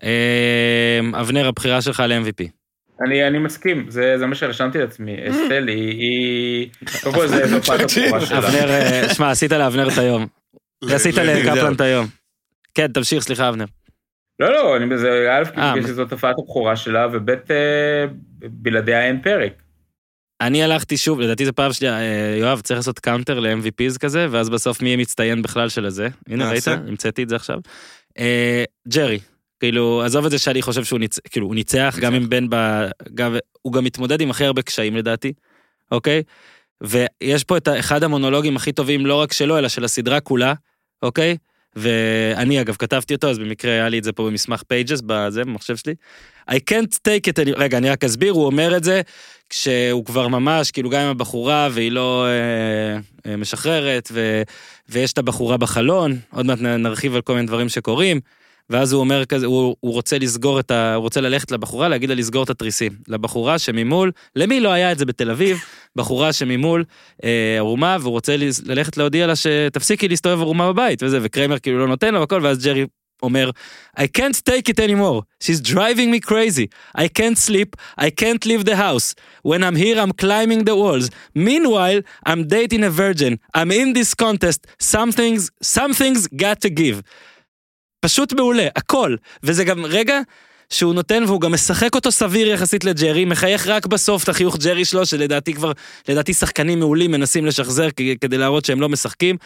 [0.04, 2.48] אה, אבנר, הבחירה שלך ל-MVP.
[3.08, 5.16] אני, אני מסכים, זה, זה מה שרשמתי לעצמי.
[5.30, 6.70] אסטל היא, היא...
[7.04, 8.38] קודם כל זה הופעת הבכורה שלה.
[8.38, 10.28] אבנר, אה, שמע, עשית לאבנר את היום.
[10.90, 11.16] עשית.
[11.16, 12.08] לקפלן את היום.
[12.76, 13.66] כן, תמשיך, סליחה, אבנר.
[14.40, 18.06] לא, לא, אני בזה, א', אה, כי מה- שזאת הופעת הבכורה שלה, וב', אה,
[18.42, 19.54] בלעדיה אין פרק.
[20.42, 24.50] אני הלכתי שוב, לדעתי זה פעם שנייה, אה, יואב, צריך לעשות counter ל-MVPs כזה, ואז
[24.50, 26.08] בסוף מי מצטיין בכלל של הזה.
[26.30, 26.68] הנה, ראית?
[26.68, 27.60] המצאתי את זה עכשיו.
[28.88, 29.20] ג'רי,
[29.60, 32.56] כאילו, עזוב את זה שאני חושב שהוא ניצח, כאילו, הוא ניצח, גם אם בן ב...
[33.14, 35.34] גם, הוא גם מתמודד עם הכי הרבה קשיים לדעתי,
[35.92, 36.24] אוקיי?
[36.84, 40.54] ויש פה את אחד המונולוגים הכי טובים, לא רק שלו, אלא של הסדרה כולה,
[41.02, 41.38] אוקיי?
[41.76, 45.76] ואני אגב כתבתי אותו, אז במקרה היה לי את זה פה במסמך Pages, בזה, במחשב
[45.76, 45.94] שלי.
[46.52, 49.02] I can't take it, רגע, אני רק אסביר, הוא אומר את זה
[49.50, 54.42] כשהוא כבר ממש, כאילו גם עם הבחורה והיא לא אה, אה, משחררת, ו,
[54.90, 58.20] ויש את הבחורה בחלון, עוד מעט נרחיב על כל מיני דברים שקורים,
[58.70, 60.96] ואז הוא אומר כזה, הוא, הוא רוצה לסגור את ה...
[60.96, 62.92] הוא רוצה ללכת לבחורה, להגיד לה לסגור את התריסים.
[63.08, 65.58] לבחורה שממול, למי לא היה את זה בתל אביב?
[65.96, 66.84] בחורה שממול
[67.24, 71.88] אה, ערומה, והוא רוצה ללכת להודיע לה שתפסיקי להסתובב ערומה בבית, וזה, וקריימר כאילו לא
[71.88, 72.86] נותן לו הכל, ואז ג'רי
[73.24, 73.50] אומר,
[74.00, 78.66] I can't take it anymore, she's driving me crazy, I can't sleep, I can't leave
[78.66, 83.72] the house, when I'm here I'm climbing the walls, meanwhile I'm dating a virgin, I'm
[83.72, 86.98] in this contest, some things, some things got to give.
[88.06, 90.20] פשוט מעולה, הכל, וזה גם רגע
[90.70, 94.86] שהוא נותן והוא גם משחק אותו סביר יחסית לג'רי, מחייך רק בסוף את החיוך ג'רי
[94.86, 95.72] שלו, שלדעתי כבר,
[96.10, 97.88] לדעתי שחקנים מעולים מנסים לשחזר
[98.22, 99.38] כדי להראות שהם לא משחקים,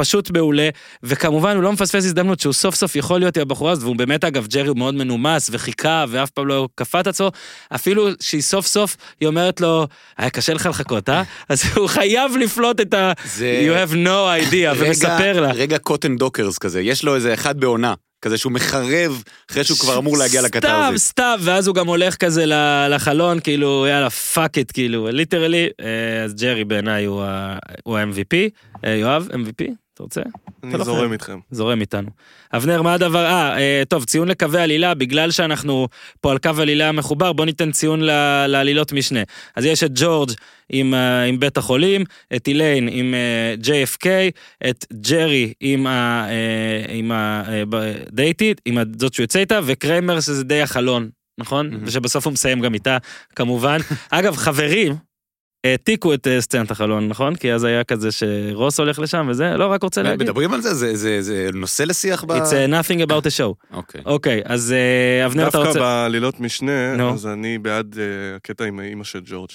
[0.00, 0.68] ופשוט מעולה,
[1.02, 4.24] וכמובן הוא לא מפספס הזדמנות שהוא סוף סוף יכול להיות עם הבחורה הזאת, והוא באמת
[4.24, 7.30] אגב, ג'רי הוא מאוד מנומס וחיכה ואף פעם לא כפה את עצמו,
[7.74, 9.86] אפילו שהיא סוף סוף, היא אומרת לו,
[10.18, 11.22] היה קשה לך לחכות, אה?
[11.48, 13.12] אז הוא חייב לפלוט את ה...
[13.24, 15.50] זה- You have no idea, ומספר לה.
[15.52, 19.98] רגע קוטן דוקרס כזה, יש לו איזה אחד בעונה, כזה שהוא מחרב אחרי שהוא כבר
[19.98, 21.08] אמור להגיע סתם, לקטרזיס.
[21.08, 22.44] סתם, ואז הוא גם הולך כזה
[22.90, 25.68] לחלון, כאילו, יאללה, fuck it, כאילו, literally.
[26.24, 28.36] אז ג'רי בעיניי הוא ה-MVP.
[28.84, 29.64] אה, יואב, MVP?
[29.96, 30.20] אתה רוצה?
[30.64, 31.12] אני לא זורם.
[31.12, 31.38] איתכם.
[31.50, 32.08] זורם איתנו.
[32.54, 35.88] אבנר, מה הדבר, אה, אה, טוב, ציון לקווי עלילה, בגלל שאנחנו
[36.20, 39.20] פה על קו עלילה מחובר, בוא ניתן ציון ל- לעלילות משנה.
[39.56, 40.30] אז יש את ג'ורג'
[40.70, 42.04] עם, אה, עם בית החולים,
[42.36, 44.06] את איליין עם אה, JFK,
[44.70, 46.26] את ג'רי עם ה...
[46.28, 46.34] אה,
[46.94, 47.42] עם ה...
[47.48, 51.70] אה, ב- דייטית, עם זאת שהוא יוצא איתה, וקריימר שזה די החלון, נכון?
[51.70, 51.84] מהמם.
[51.86, 52.98] ושבסוף הוא מסיים גם איתה,
[53.36, 53.78] כמובן.
[54.10, 54.94] אגב, חברים,
[55.64, 57.34] העתיקו את אה, סצנת החלון, נכון?
[57.36, 60.22] כי אז היה כזה שרוס הולך לשם וזה, לא, רק רוצה להגיד.
[60.22, 60.74] מדברים על זה?
[60.74, 62.30] זה- זה זה נושא לשיח ב...
[62.32, 63.74] It's uh, nothing about the show.
[63.76, 64.00] אוקיי.
[64.06, 65.80] אוקיי, אז אה, אבנר, אתה דווקא רוצה...
[65.80, 67.14] בעלילות משנה, נו.
[67.14, 68.04] אז אני בעד אה,
[68.36, 69.48] הקטע עם האימא של ג'ורג'.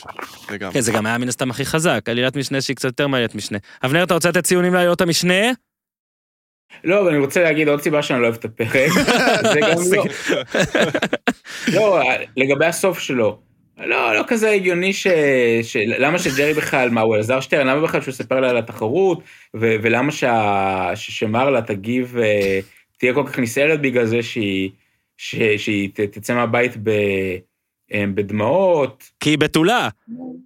[0.52, 0.74] לגמרי.
[0.74, 3.58] כן, זה גם היה מן הסתם הכי חזק, עלילת משנה שהיא קצת יותר מעלילת משנה.
[3.86, 5.52] אבנר, אתה רוצה לתת ציונים לעלילות המשנה?
[6.84, 8.90] לא, אבל אני רוצה להגיד עוד סיבה שאני לא אוהב את הפרק.
[9.54, 10.04] זה גם לא.
[11.74, 12.02] לא,
[12.38, 13.51] לגבי הסוף שלו.
[13.78, 15.08] לא, לא כזה הגיוני ש...
[15.64, 15.76] ש...
[15.76, 19.20] למה שג'רי בכלל, מה, הוא אלעזר שטרן, למה בכלל שהוא יספר לה על התחרות,
[19.56, 19.76] ו...
[19.82, 20.92] ולמה שה...
[20.96, 22.60] ששמרלה תגיב, אה,
[22.98, 24.70] תהיה כל כך נסערת בגלל זה שהיא,
[25.18, 25.36] ש...
[25.36, 26.00] שהיא ת...
[26.00, 26.90] תצא מהבית ב...
[27.94, 29.10] אה, בדמעות.
[29.20, 29.90] כי היא בתולה.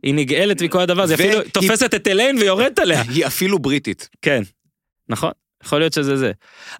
[0.03, 3.01] היא נגאלת מכל הדבר הזה, היא אפילו תופסת את אליין ויורדת עליה.
[3.01, 4.09] היא אפילו בריטית.
[4.21, 4.41] כן,
[5.09, 5.31] נכון.
[5.65, 6.31] יכול להיות שזה זה.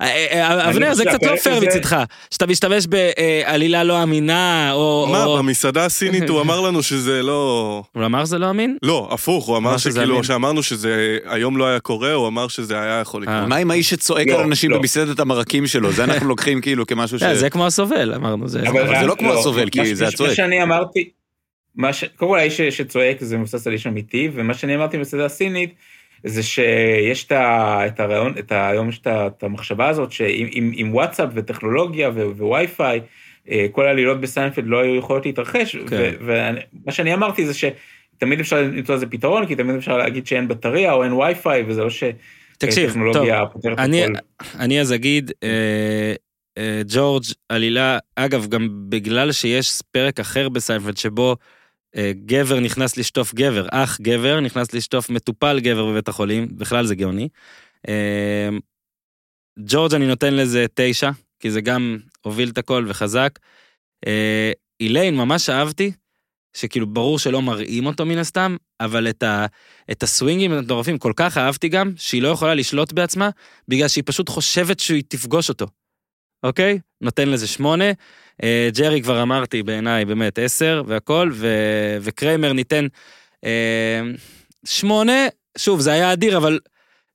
[0.02, 5.08] אה, אה, אה, אבנר, זה קצת לא פייר מצדך, שאתה משתמש בעלילה לא אמינה, או...
[5.12, 7.84] מה, במסעדה הסינית הוא אמר לנו שזה לא...
[7.92, 8.78] הוא אמר שזה לא אמין?
[8.84, 10.24] לא, הפוך, הוא אמר שכאילו.
[10.24, 13.48] שאמרנו שזה היום לא היה קורה, הוא אמר שזה היה יכול לקרות.
[13.48, 14.78] מה עם האיש שצועק לא, על אנשים לא.
[14.78, 15.92] במסעדת המרקים שלו?
[15.92, 17.24] זה אנחנו לוקחים כאילו כמשהו ש...
[17.24, 18.48] זה כמו הסובל, אמרנו.
[18.48, 20.34] זה- אבל זה לא כמו הסובל, כי מה זה מה הצועק.
[20.34, 21.10] שאני אמרתי,
[21.76, 21.90] מה.
[22.16, 25.74] קודם כל האיש שצועק זה מבוסס על איש אמיתי, ומה שאני אמרתי בסדר הסינית,
[26.24, 27.82] זה שיש את, ה...
[27.88, 28.70] את הרעיון, את ה...
[28.70, 29.28] היום יש את, ה...
[29.28, 32.32] את המחשבה הזאת שעם עם, עם וואטסאפ וטכנולוגיה ו...
[32.38, 33.02] ווי-פיי,
[33.50, 36.14] אה, כל העלילות בסיינפלד לא היו יכולות להתרחש, כן.
[36.22, 40.94] ומה שאני אמרתי זה שתמיד אפשר למצוא לזה פתרון, כי תמיד אפשר להגיד שאין בטריה
[40.94, 44.14] או אין ווי-פיי, וזה לא שטכנולוגיה פותרת אני, הכל.
[44.60, 46.14] אני אז אגיד, אה,
[46.58, 51.36] אה, ג'ורג' עלילה, אגב, גם בגלל שיש פרק אחר בסיינפלד שבו
[52.12, 57.30] גבר נכנס לשטוף גבר, אח גבר נכנס לשטוף מטופל גבר בבית החולים, בכלל זה גאוני.
[57.88, 58.50] אה,
[59.60, 63.40] ג'ורג' אני נותן לזה תשע, כי זה גם הוביל את הכל וחזק.
[64.08, 65.92] אה, איליין, ממש אהבתי,
[66.58, 69.46] שכאילו ברור שלא מראים אותו מן הסתם, אבל את, ה,
[69.92, 73.30] את הסווינגים המטורפים כל כך אהבתי גם, שהיא לא יכולה לשלוט בעצמה,
[73.68, 75.66] בגלל שהיא פשוט חושבת שהיא תפגוש אותו.
[76.46, 76.80] אוקיי?
[77.02, 77.92] נותן לזה שמונה.
[78.44, 81.48] אה, ג'רי כבר אמרתי בעיניי באמת עשר והכל, ו,
[82.02, 82.88] וקריימר ניתן
[83.46, 84.02] אה,
[84.66, 85.28] שמונה,
[85.58, 86.60] שוב זה היה אדיר אבל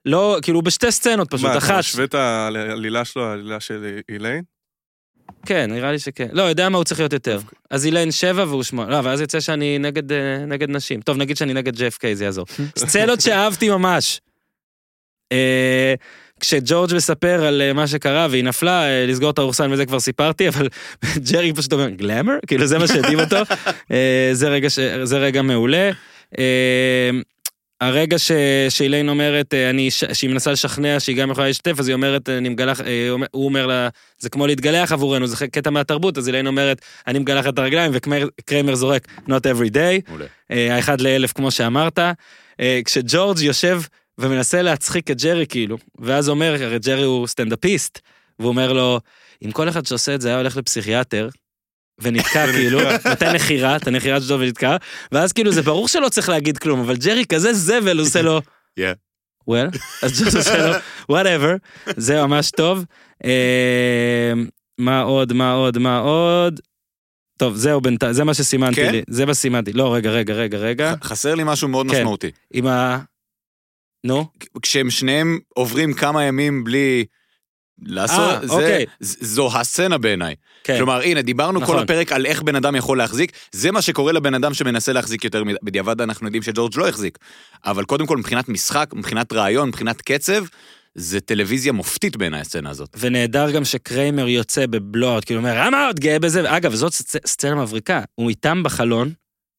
[0.06, 4.42] לא, כאילו בשתי סצנות פשוט, מה, אתה אחת, משווה את העלילה שלו לעלילה של איליין?
[5.46, 7.40] כן נראה לי שכן, לא יודע מה הוא צריך להיות יותר,
[7.70, 11.16] אז אילן שבע והוא שמונה, לא אבל אז יוצא שאני נגד, אה, נגד נשים, טוב
[11.16, 12.46] נגיד שאני נגד JFK זה יעזור,
[12.78, 14.20] סצנות שאהבתי ממש.
[16.40, 20.48] כשג'ורג' מספר על אה, מה שקרה והיא נפלה, אה, לסגור את האורסן וזה כבר סיפרתי,
[20.52, 20.68] אבל
[21.32, 22.36] ג'רי פשוט אומר, גלאמר?
[22.46, 23.36] כאילו זה מה שהדהים אותו.
[23.92, 24.78] אה, זה רגע, ש...
[25.02, 25.90] זה רגע מעולה.
[27.80, 28.32] הרגע ש...
[28.68, 29.90] שאיליין אומרת, אני.
[29.90, 32.80] שהיא מנסה לשכנע שהיא גם יכולה להשתתף, אז היא אומרת, אני מגלח,
[33.30, 37.46] הוא אומר- לה, זה כמו להתגלח עבורנו, זה קטע מהתרבות, אז איליין אומרת, אני מגלח
[37.48, 40.12] את הרגליים, וקריימר זורק, not every day,
[40.50, 41.98] האחד לאלף כמו שאמרת.
[42.84, 43.80] כשג'ורג' יושב
[44.20, 47.98] ומנסה להצחיק את ג'רי כאילו, ואז אומר, הרי ג'רי הוא סטנדאפיסט,
[48.38, 49.00] והוא אומר לו,
[49.44, 51.28] אם כל אחד שעושה את זה היה הולך לפסיכיאטר,
[51.98, 54.76] ונתקע כאילו, נותן נחירה, את הנחירה שלו ונתקע,
[55.12, 58.40] ואז כאילו זה ברור שלא צריך להגיד כלום, אבל ג'רי כזה זבל, עושה לו,
[58.80, 58.82] Yeah.
[59.50, 60.74] well, אז ג'ורג' עושה לו,
[61.12, 61.58] whatever,
[61.96, 62.84] זה ממש טוב.
[63.24, 64.32] אה,
[64.78, 66.60] מה עוד, מה עוד, מה עוד?
[67.36, 68.92] טוב, זהו בינתיים, זה מה שסימנתי כן?
[68.92, 71.96] לי, זה מה שסימנתי, לא, רגע, רגע, רגע, רגע, חסר לי משהו מאוד כן.
[71.96, 72.30] משמעותי.
[72.54, 72.98] עם ה...
[74.04, 74.26] נו,
[74.62, 77.04] כשהם שניהם עוברים כמה ימים בלי
[77.82, 78.86] לעשות, אה, זה- אוקיי.
[79.00, 80.34] זו הסצנה בעיניי.
[80.64, 80.76] כן.
[80.76, 81.78] כלומר, הנה, דיברנו כל נכון.
[81.82, 85.44] הפרק על איך בן אדם יכול להחזיק, זה מה שקורה לבן אדם שמנסה להחזיק יותר
[85.44, 85.56] מדי.
[85.62, 87.18] בדיעבד אנחנו יודעים שג'ורג' לא החזיק.
[87.64, 90.44] אבל קודם כל, מבחינת משחק, מבחינת רעיון, מבחינת קצב,
[90.94, 92.96] זה טלוויזיה מופתית בעיניי הסצנה הזאת.
[92.98, 96.56] ונהדר גם שקריימר יוצא בבלוט, כאילו אומר, למה עוד גאה בזה?
[96.56, 99.12] אגב, זאת סצ- סצנה מבריקה, הוא איתם בחלון,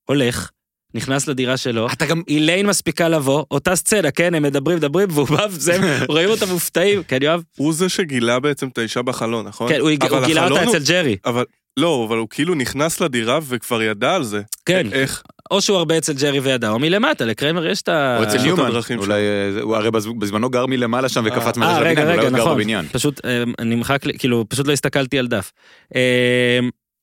[0.09, 0.49] הולך,
[0.93, 2.21] נכנס לדירה שלו, אתה גם...
[2.27, 5.77] איליין מספיקה לבוא, אותה סצנה, כן, הם מדברים, מדברים, והוא בא וזה,
[6.09, 7.41] רואים אותם מופתעים, כן, יואב?
[7.57, 9.69] הוא זה שגילה בעצם את האישה בחלון, נכון?
[9.69, 11.43] כן, הוא הוא גילה אותה הוא- אצל ג'רי, אבל,
[11.77, 14.41] לא, אבל הוא כאילו נכנס לדירה וכבר ידע על זה.
[14.65, 15.23] כן, איך?
[15.51, 18.17] או שהוא הרבה אצל ג'רי וידע, או מלמטה, לקריימר יש את ה...
[18.17, 21.59] או אצל ניומן, אולי, אה, זה- הוא הרי בז- בזמנו גר מלמעלה שם וקפץ אה,
[21.59, 22.85] מעל רגע, הבניין, אולי רגע, עוד גר נכון, בבניין.
[22.91, 25.51] פשוט אה, נמחק לי, כאילו, פשוט לא הסתכלתי על דף.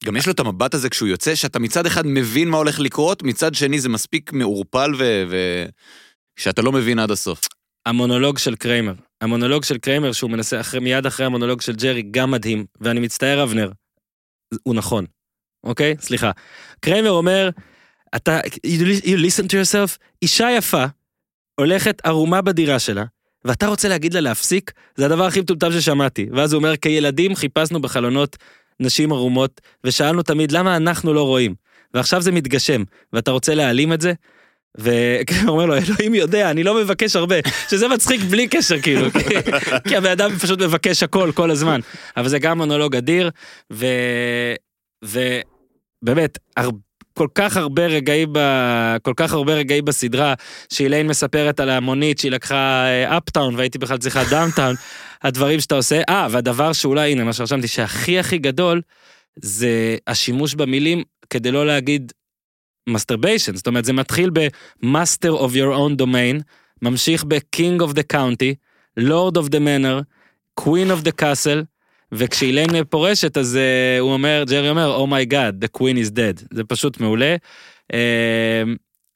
[0.05, 3.23] גם יש לו את המבט הזה כשהוא יוצא, שאתה מצד אחד מבין מה הולך לקרות,
[3.23, 5.25] מצד שני זה מספיק מעורפל ו...
[5.31, 5.65] ו...
[6.39, 7.41] שאתה לא מבין עד הסוף.
[7.87, 8.95] המונולוג של קרמר.
[9.21, 13.43] המונולוג של קרמר שהוא מנסה אחרי, מיד אחרי המונולוג של ג'רי גם מדהים, ואני מצטער
[13.43, 13.71] אבנר,
[14.63, 15.05] הוא נכון,
[15.65, 15.95] אוקיי?
[16.01, 16.31] סליחה.
[16.81, 17.51] קרמר אומר,
[18.17, 20.85] אתה, you listen to yourself, אישה יפה,
[21.61, 23.05] הולכת ערומה בדירה שלה,
[23.45, 24.73] ואתה רוצה להגיד לה להפסיק?
[24.97, 26.27] זה הדבר הכי מטומטם ששמעתי.
[26.33, 28.37] ואז הוא אומר, כילדים חיפשנו בחלונות
[28.81, 31.55] נשים ערומות, ושאלנו תמיד למה אנחנו לא רואים.
[31.95, 34.13] ועכשיו זה מתגשם, ואתה רוצה להעלים את זה?
[34.79, 37.37] וקריימר אומר לו, אלוהים יודע, אני לא מבקש הרבה,
[37.71, 39.07] שזה מצחיק בלי קשר כאילו,
[39.89, 41.81] כי, הבן אדם פשוט מבקש הכל כל הזמן.
[42.17, 43.31] אבל זה גם מונולוג אדיר,
[43.73, 43.87] ו...
[45.03, 46.69] ובאמת, הר...
[47.15, 48.39] כל כך הרבה רגעים ב...
[49.03, 50.35] כל כך הרבה רגעים בסדרה,
[50.73, 52.87] שאיליין מספרת על המונית שהיא לקחה
[53.17, 54.75] uptown והייתי בכלל צריכה downtown,
[55.23, 58.83] הדברים שאתה עושה, אה, והדבר שאולי, הנה מה שרשמתי, שהכי הכי גדול,
[59.37, 62.13] זה השימוש במילים כדי לא להגיד
[62.91, 66.43] masturbation, זאת אומרת זה מתחיל ב-master of your own domain,
[66.83, 68.55] ממשיך ב-king of the county,
[69.01, 70.03] lord of the manor,
[70.61, 71.65] queen of the castle,
[72.13, 76.47] וכשאילן פורשת אז uh, הוא אומר, ג'רי אומר, Oh my god, the queen is dead,
[76.55, 77.37] זה פשוט מעולה.
[77.93, 77.97] Uh,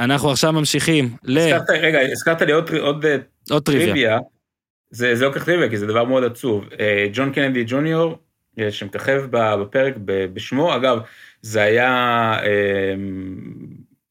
[0.00, 1.38] אנחנו עכשיו ממשיכים ל...
[1.38, 3.16] הזכרת, רגע, הזכרת לי עוד, עוד אה,
[3.50, 4.18] עוד טריוויה.
[4.92, 6.68] זה, זה לא כל כך טריוויה, כי זה דבר מאוד עצוב.
[6.80, 8.18] אה, ג'ון קנדי ג'וניור,
[8.58, 10.98] אה, שמככב בפרק בשמו, אגב,
[11.42, 11.88] זה היה
[12.42, 12.94] אה,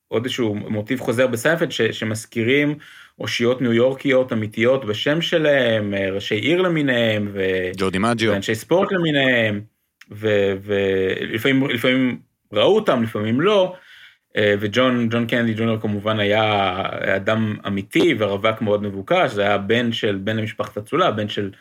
[0.07, 2.75] עוד איזשהו מוטיב חוזר בסיינפלד, ש- שמזכירים
[3.19, 7.41] אושיות ניו יורקיות אמיתיות בשם שלהם, אה, ראשי עיר למיניהם, ו...
[7.77, 8.31] ג'ורדי מאג'יו.
[8.31, 9.61] ואנשי ספורט למיניהם,
[10.11, 12.19] ולפעמים לפעמים
[12.53, 13.75] ראו אותם, לפעמים לא,
[14.37, 16.81] וג'ון ג'ון קנדי ג'וניור כמובן היה
[17.15, 21.51] אדם אמיתי ורווק מאוד מבוקש, זה היה בן של, בן למשפחת אצולה, בן של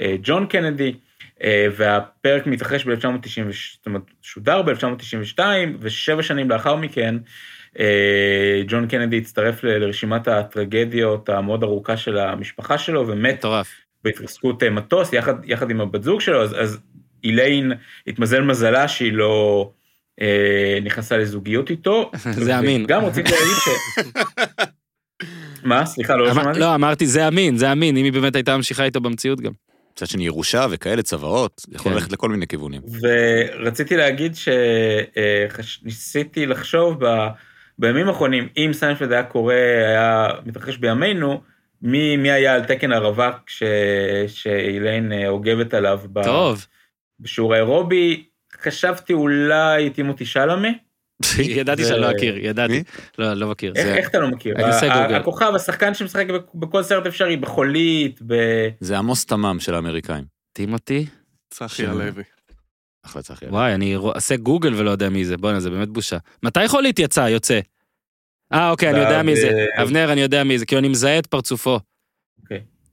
[0.00, 0.94] אה, ג'ון קנדי,
[1.42, 5.40] אה, והפרק מתרחש ב-1992, זאת אומרת, שודר ב-1992,
[5.80, 7.16] ושבע שנים לאחר מכן,
[7.78, 13.70] אה, ג'ון קנדי הצטרף לרשימת הטרגדיות המאוד ארוכה של המשפחה שלו, ומת מטורף.
[14.04, 16.78] בהתרסקות אה, מטוס יחד, יחד עם הבת זוג שלו, אז, אז
[17.24, 17.72] איליין
[18.06, 19.79] התמזל מזלה שהיא לא אה,
[20.84, 22.10] נכנסה לזוגיות איתו.
[22.44, 22.86] זה אמין.
[22.86, 23.68] גם רציתי להגיד ש...
[25.64, 25.86] מה?
[25.86, 26.58] סליחה, לא אמר- שמעתי?
[26.60, 29.52] לא, אמרתי זה אמין, זה אמין, אם היא באמת הייתה ממשיכה איתו במציאות גם.
[29.92, 31.98] מצד שני ירושה וכאלה צוואות, יכול כן.
[31.98, 32.80] ללכת לכל מיני כיוונים.
[33.60, 34.36] ורציתי להגיד
[35.64, 37.26] שניסיתי לחשוב ב,
[37.78, 39.54] בימים האחרונים, אם סיינפלד היה קורה,
[39.88, 41.40] היה מתרחש בימינו,
[41.82, 43.62] מי, מי היה על תקן הרווק ש,
[44.26, 46.66] שאיליין אה, אוגבת עליו טוב,
[47.20, 48.24] בשיעור האירובי,
[48.62, 50.68] חשבתי אולי טימותי שלמה.
[51.38, 52.82] ידעתי שאני לא אכיר, ידעתי.
[53.18, 53.72] לא, לא מכיר.
[53.76, 54.54] איך, זה- איך אתה לא מכיר?
[55.16, 58.34] הכוכב, השחקן שמשחק בכ- בכל סרט אפשרי, בחולית, ב...
[58.80, 60.24] זה עמוס תמם של האמריקאים.
[60.52, 61.06] טימותי?
[61.50, 61.86] צחי.
[61.86, 62.10] הלוי.
[63.06, 63.46] אחלה צחי.
[63.46, 66.16] וואי, אני אעשה גוגל ולא יודע מי זה, בואנה, זה באמת בושה.
[66.42, 67.60] מתי חולית יצא, יוצא?
[68.52, 69.66] אה, אוקיי, אני יודע מי זה.
[69.82, 71.80] אבנר, אני יודע מי זה, כי אני מזהה את פרצופו.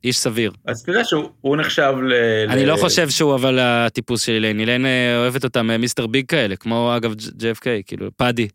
[0.07, 0.51] איש סביר.
[0.65, 2.13] אז תראה שהוא הוא נחשב ל...
[2.49, 4.85] אני ל- לא חושב שהוא אבל הטיפוס של אילן, אילן
[5.17, 8.47] אוהבת אותם אה, מיסטר ביג כאלה, כמו אגב JFK, כאילו, פאדי.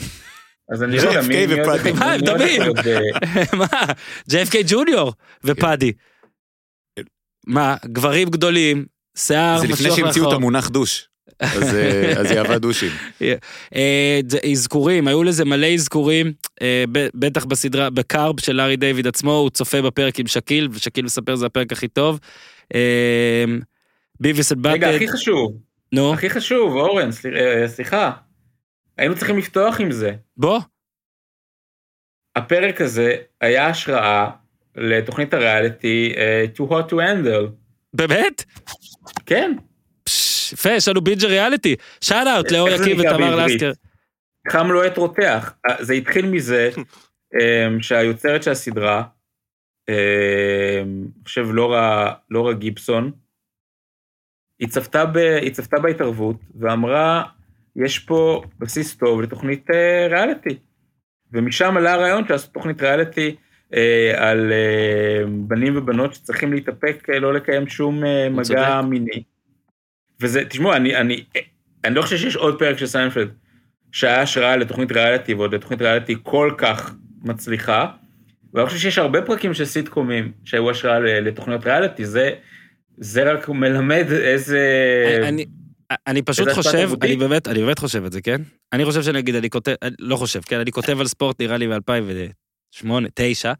[0.72, 1.44] אז אני לא יודע, JFK מי...
[1.44, 1.92] עוד ופאדי.
[2.00, 2.62] מה, הם דומים.
[2.62, 3.66] אה, מה?
[4.30, 5.12] JFK ג'וניור
[5.44, 5.92] ופאדי.
[7.46, 8.84] מה, גברים גדולים,
[9.16, 10.36] שיער זה לפני משוח שהמציאו את.
[10.36, 11.08] המונח דוש.
[11.40, 12.90] אז אה, אז היא אהבה דושים.
[13.74, 16.32] אה, זה- אזכורים, היו לזה מלא אזכורים,
[16.62, 21.04] אה, ב- בטח בסדרה, בקארב של לארי דיוויד עצמו, הוא צופה בפרק עם שקיל, ושקיל
[21.04, 22.18] מספר זה הפרק הכי טוב.
[22.74, 23.44] אה,
[24.20, 25.52] ביביס רגע, באטד, הכי חשוב,
[25.92, 28.10] נו, הכי חשוב, אורן, סל- אה, סליחה.
[28.98, 30.12] היינו צריכים לפתוח עם זה.
[30.36, 30.60] בוא,
[32.36, 34.30] הפרק הזה היה השראה
[34.76, 37.50] לתוכנית הריאליטי אה, Too Hot to Handle.
[37.94, 38.44] באמת?
[39.26, 39.52] כן,
[40.52, 41.76] יפה, יש לנו בינג'ר ריאליטי.
[42.00, 43.46] שאט אאוט לאור נקרא ותמר?
[43.46, 43.72] לסקר.
[44.48, 45.54] חם לוהט רותח.
[45.68, 46.70] אה, זה התחיל מזה
[47.40, 49.02] אה, שהיוצרת של הסדרה,
[49.88, 53.12] אה, אני חושב לורה, לורה גיבסון,
[54.58, 57.24] היא צפתה, ב, היא צפתה בהתערבות ואמרה,
[57.76, 60.58] יש פה בסיס טוב לתוכנית אה, ריאליטי.
[61.32, 63.36] ומשם עלה הרעיון של לעשות תוכנית ריאליטי
[63.74, 68.88] אה, על אה, בנים ובנות שצריכים להתאפק, אה, לא לקיים שום אה, מגע צודק.
[68.88, 69.22] מיני.
[70.20, 71.24] וזה, תשמעו, אני, אני,
[71.84, 73.28] אני לא חושב שיש עוד פרק של סיינפלד
[73.92, 77.86] שהיה השראה לתוכנית ריאליטי ועוד לתוכנית ריאליטי כל כך מצליחה.
[78.54, 82.30] ואני חושב שיש הרבה פרקים של סיטקומים שהיו השראה לתוכניות ריאליטי, זה,
[82.98, 84.60] זה רק מלמד איזה...
[85.28, 85.46] אני-
[86.06, 86.90] אני פשוט חושב?
[87.02, 88.40] אני באמת, אני באמת חושב את זה, כן?
[88.72, 90.60] אני חושב שנגיד, אני כותב, לא חושב, כן?
[90.60, 93.52] אני כותב על ספורט נראה לי ב-2008, 2009.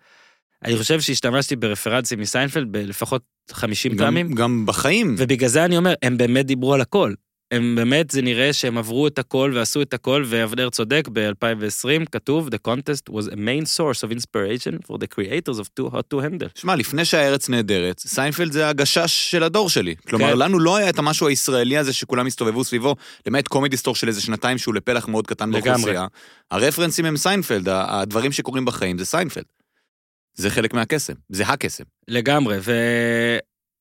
[0.65, 5.15] אני חושב שהשתמשתי ברפרנסים מסיינפלד בלפחות 50 גם- פעמים, גם בחיים.
[5.19, 7.13] ובגלל זה אני אומר, הם באמת דיברו על הכל.
[7.53, 12.49] הם באמת, זה נראה שהם עברו את הכל ועשו את הכל, ואבנר צודק, ב-2020 כתוב,
[12.49, 16.17] The contest was a main source of inspiration for the creators of Too Hot to
[16.17, 16.49] Handle.
[16.55, 19.95] שמע, לפני שהארץ נהדרת, סיינפלד זה הגשש של הדור שלי.
[20.09, 20.39] כלומר, כן.
[20.39, 22.97] לנו לא היה את המשהו הישראלי הזה שכולם הסתובבו סביבו,
[23.27, 25.51] למעט קומדי סטור של איזה שנתיים שהוא לפלח מאוד קטן.
[25.53, 26.07] באוכלוסייה.
[26.51, 29.45] הרפרנסים הם סיינפלד, הדברים שקורים בחיים זה סיינפלד.
[30.35, 31.85] זה חלק מהקסם, זה הקסם.
[32.09, 32.57] לגמרי,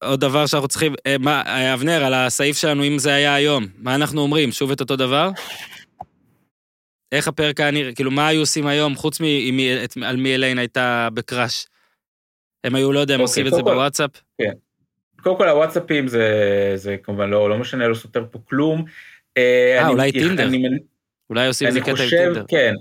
[0.03, 3.67] ועוד דבר שאנחנו צריכים, אה, מה, אה, אבנר, על הסעיף שלנו, אם זה היה היום,
[3.77, 4.51] מה אנחנו אומרים?
[4.51, 5.29] שוב את אותו דבר?
[7.11, 9.17] איך הפרק היה נראה, כאילו, מה היו עושים היום, חוץ
[9.83, 11.65] את- על מי אליין הייתה בקראש?
[12.63, 14.11] הם היו, לא יודע, הם אוקיי, עושים את זה בוואטסאפ?
[15.23, 16.27] קודם כל הוואטסאפים זה,
[16.75, 18.85] זה כמובן לא, לא משנה, לא סותר פה כלום.
[19.37, 20.47] אה, אני- אולי טינדר.
[20.47, 20.65] אני,
[21.29, 22.43] אולי עושים איזה אני קטע עם חושב, טינדר.
[22.47, 22.73] כן.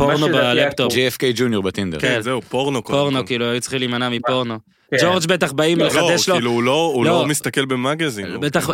[0.00, 0.92] פורנו בלפטופ.
[0.92, 1.98] JFK ג'וניור בטינדר.
[2.00, 2.08] כן.
[2.14, 3.26] כן, זהו, פורנו פורנו.
[3.26, 4.54] כאילו, היו צריכים להימנע מפורנו.
[4.90, 4.96] כן.
[5.02, 6.34] ג'ורג' בטח באים לא, לחדש לו.
[6.34, 7.10] כאילו, הוא לא- לא.
[7.10, 8.26] לא מסתכל במגזין.
[8.26, 8.32] זה-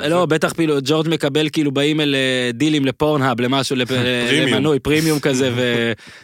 [0.08, 4.48] לא, בטח כאילו, ג'ורג' מקבל כאילו באימייל אה, דילים לפורנהאב, למשהו, פרימיום.
[4.48, 5.50] למנוי, פרימיום כזה,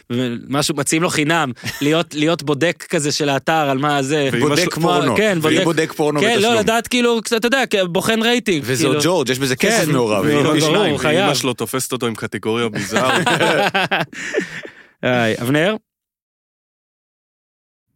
[0.09, 1.51] ומשהו, מציעים לו חינם,
[2.13, 5.15] להיות בודק כזה של האתר על מה זה, ואמא בודק פורנו.
[5.15, 6.53] כן, והיא בודק- בודק פורנו כן, בתשלום.
[6.53, 8.63] לא, לדעת כאילו, אתה יודע, בוחן רייטינג.
[8.65, 9.11] וזה עוד כאילו.
[9.13, 10.25] ג'ורג', יש בזה כסף כן, מעורב.
[10.27, 11.19] ברור, חייב.
[11.23, 13.27] ואמא שלו תופסת אותו עם קטגוריה ביזארית.
[15.03, 15.75] היי, אבנר?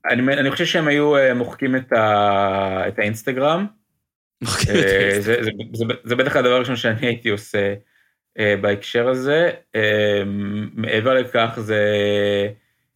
[0.09, 3.65] אני, אני חושב שהם היו אה, מוחקים את, ה, את האינסטגרם.
[4.43, 7.73] אה, זה, זה, זה, זה בטח הדבר הראשון שאני הייתי עושה
[8.39, 9.51] אה, בהקשר הזה.
[9.75, 10.23] אה,
[10.73, 11.83] מעבר לכך זה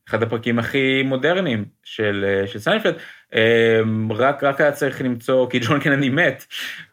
[0.10, 2.96] אחד הפרקים הכי מודרניים של, אה, של סיינפלד.
[3.36, 6.46] אה, רק, רק היה צריך למצוא, כי ג'ון קנדי מת,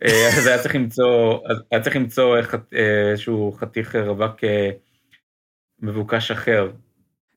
[0.04, 1.38] אה, אז היה צריך למצוא,
[1.70, 4.36] היה צריך למצוא אה, איזשהו חתיך רווק
[5.82, 6.70] מבוקש אחר.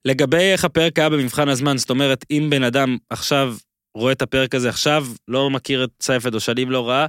[0.06, 3.56] לגבי איך הפרק היה במבחן הזמן, זאת אומרת, אם בן אדם עכשיו
[3.96, 7.06] רואה את הפרק הזה עכשיו, לא מכיר את סייפד או שנים לא ראה,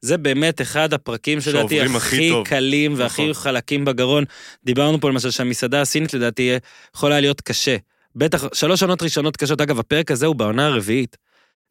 [0.00, 2.46] זה באמת אחד הפרקים שלדעתי הכי הכי טוב.
[2.46, 3.02] קלים נכון.
[3.02, 4.24] והכי חלקים בגרון.
[4.64, 6.52] דיברנו פה למשל שהמסעדה הסינית לדעתי
[6.94, 7.76] יכולה להיות קשה.
[8.16, 9.60] בטח, שלוש עונות ראשונות קשות.
[9.60, 11.16] אגב, הפרק הזה הוא בעונה הרביעית.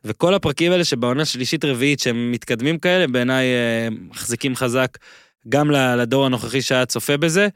[0.04, 4.98] וכל הפרקים האלה שבעונה שלישית רביעית שהם מתקדמים כאלה, בעיניי אה, מחזיקים חזק
[5.50, 7.48] גם לדור הנוכחי שהיה צופה בזה.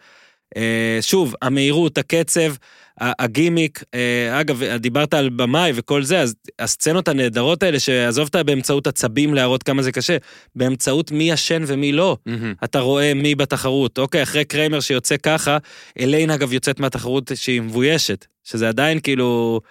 [0.57, 2.53] אה, שוב, המהירות, הקצב,
[2.99, 8.87] הגימיק, אה, אגב, דיברת על במאי וכל זה, אז הסצנות הנהדרות האלה, שעזוב אותה באמצעות
[8.87, 10.17] עצבים להראות כמה זה קשה,
[10.55, 12.17] באמצעות מי ישן ומי לא.
[12.25, 12.53] מהמם.
[12.63, 13.97] אתה רואה מי בתחרות.
[13.97, 15.57] אוקיי, אחרי קריימר שיוצא ככה,
[15.99, 19.61] אליין אגב יוצאת מהתחרות שהיא מבוישת, שזה עדיין כאילו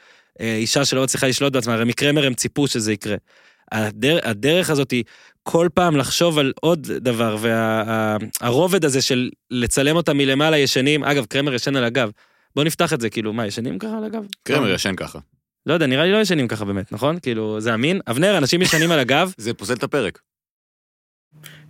[0.40, 3.16] אה, אישה שלא מצליחה לשלוט בעצמה, הרי מקריימר הם ציפו שזה יקרה.
[3.72, 5.04] הדר, הדרך הזאת היא
[5.42, 7.36] כל פעם לחשוב על עוד דבר,
[8.40, 12.10] והרובד הזה של לצלם אותם מלמעלה ישנים, אגב, קרמר ישן על הגב.
[12.58, 14.22] בוא נפתח את זה, כאילו, מה, ישנים ככה על הגב?
[14.42, 15.18] קרמר ישן ככה.
[15.66, 17.18] לא יודע, נראה לי לא ישנים ככה באמת, נכון?
[17.22, 18.00] כאילו, זה אמין?
[18.10, 19.32] אבנר, אנשים ישנים על הגב?
[19.36, 20.18] זה פוסל את הפרק.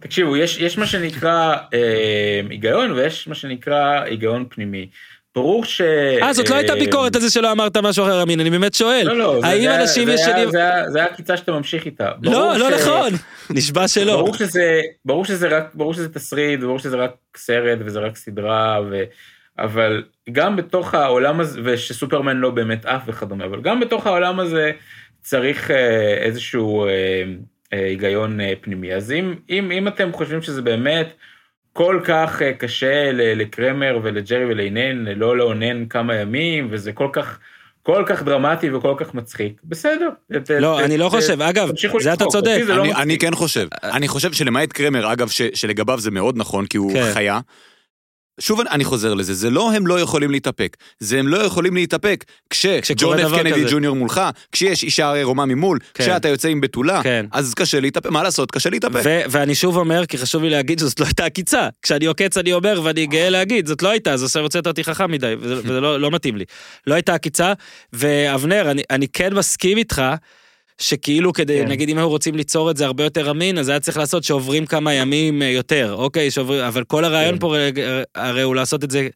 [0.01, 4.89] תקשיבו, יש, יש מה שנקרא אה, היגיון ויש מה שנקרא היגיון פנימי.
[5.34, 5.80] ברור ש...
[6.22, 9.03] אה, זאת לא הייתה ביקורת על זה שלא אמרת משהו אחר, אמין, אני באמת שואל.
[9.07, 10.51] לא, לא, זה- האם זה היה- אנשים זה ישנים...
[10.51, 12.11] זה היה- זה היה עקיצה שאתה ממשיך איתה.
[12.22, 13.12] לא, לא ש- נכון.
[13.57, 14.16] נשבע שלא.
[14.16, 18.80] ברור שזה, ברור שזה רק, ברור שזה תסריט, ברור שזה רק סרט וזה רק סדרה,
[18.91, 19.03] ו...
[19.59, 20.02] אבל
[20.32, 24.72] גם בתוך העולם הזה, ושסופרמן לא באמת עף וכדומה, אבל גם בתוך העולם הזה
[25.20, 26.90] צריך אה, איזשהו אה,
[27.72, 28.94] אה, היגיון פנימי.
[28.94, 31.14] אז אם, אם, אם אתם חושבים שזה באמת
[31.72, 37.38] כל כך קשה לקרמר ולג'רי ולעינן לא לאונן כמה ימים, וזה כל כך...
[37.82, 40.09] כל כך דרמטי וכל כך מצחיק, בסדר.
[40.61, 41.42] לא, אני לא חושב.
[41.42, 42.61] אגב, זה אתה צודק.
[42.68, 43.68] לא אני, כן חושב.
[43.82, 47.11] אני חושב שלמעט קרמר, אגב, שלגביו זה מאוד נכון, כי הוא כן.
[47.12, 47.40] חיה.
[48.39, 52.24] שוב אני חוזר לזה, זה לא הם לא יכולים להתאפק, זה הם לא יכולים להתאפק
[52.51, 53.66] כשג'ון אף קנדי כזה.
[53.70, 54.20] ג'וניור מולך,
[54.53, 56.05] כשיש אישה עירומה ממול, כן.
[56.05, 57.26] כשאתה יוצא עם בתולה, כן.
[57.32, 59.01] אז קשה להתאפק, מה לעשות, קשה להתאפק.
[59.05, 61.68] ו- ואני שוב אומר, כי חשוב לי להגיד שזאת לא הייתה עקיצה.
[61.82, 65.11] כשאני עוקץ אני אומר, ואני גאה להגיד, זאת לא הייתה, אז עכשיו הוצאת אותי חכם
[65.11, 66.45] מדי, וזה, וזה לא, לא מתאים לי.
[66.86, 67.53] לא הייתה עקיצה,
[67.93, 70.03] ואבנר, אני, אני כן מסכים איתך,
[70.79, 71.68] שכאילו כדי, כן.
[71.68, 74.66] נגיד אם היו רוצים ליצור את זה הרבה יותר אמין, אז היה צריך לעשות שעוברים
[74.66, 77.39] כמה ימים אה, יותר, אוקיי, שעוברים, אבל כל הרעיון כן.
[77.39, 79.09] פה אה, הרי הוא לעשות את זה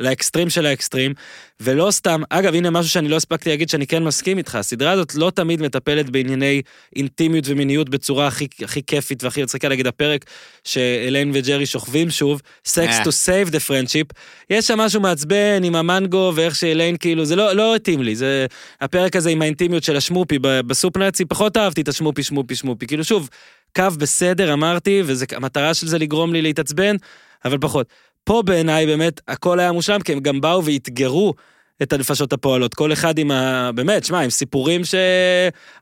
[0.00, 1.14] לאקסטרים של האקסטרים,
[1.60, 5.14] ולא סתם, אגב, הנה משהו שאני לא הספקתי להגיד שאני כן מסכים איתך, הסדרה הזאת
[5.14, 6.62] לא תמיד מטפלת בענייני
[6.96, 10.24] אינטימיות ומיניות בצורה הכי, הכי כיפית והכי מצחיקה, נגיד הפרק
[10.64, 13.02] שאליין וג'רי שוכבים שוב, Sex אה.
[13.02, 14.20] to save the friendship,
[14.50, 18.46] יש שם משהו מעצבן עם המנגו ואיך שאליין כאילו, זה לא, לא התאים לי, זה
[18.80, 23.04] הפרק הזה עם האינטימיות של השמופי, בסופ נאצי פחות אהבתי את השמופי שמופי שמופי, כאילו
[23.04, 23.28] שוב,
[23.76, 26.96] קו בסדר אמרתי, והמטרה של זה לגרום לי להתעצבן,
[27.44, 27.86] אבל פחות.
[28.24, 31.34] פה בעיניי באמת הכל היה מושלם, כי הם גם באו ואתגרו
[31.82, 33.70] את הנפשות הפועלות, כל אחד עם ה...
[33.74, 34.94] באמת, שמע, עם סיפורים ש...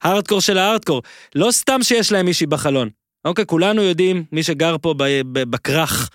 [0.03, 1.03] הארדקור של הארדקור.
[1.34, 2.89] לא סתם שיש להם מישהי בחלון.
[3.24, 4.95] אוקיי, כולנו יודעים, מי שגר פה.
[5.32, 6.11] בכרך,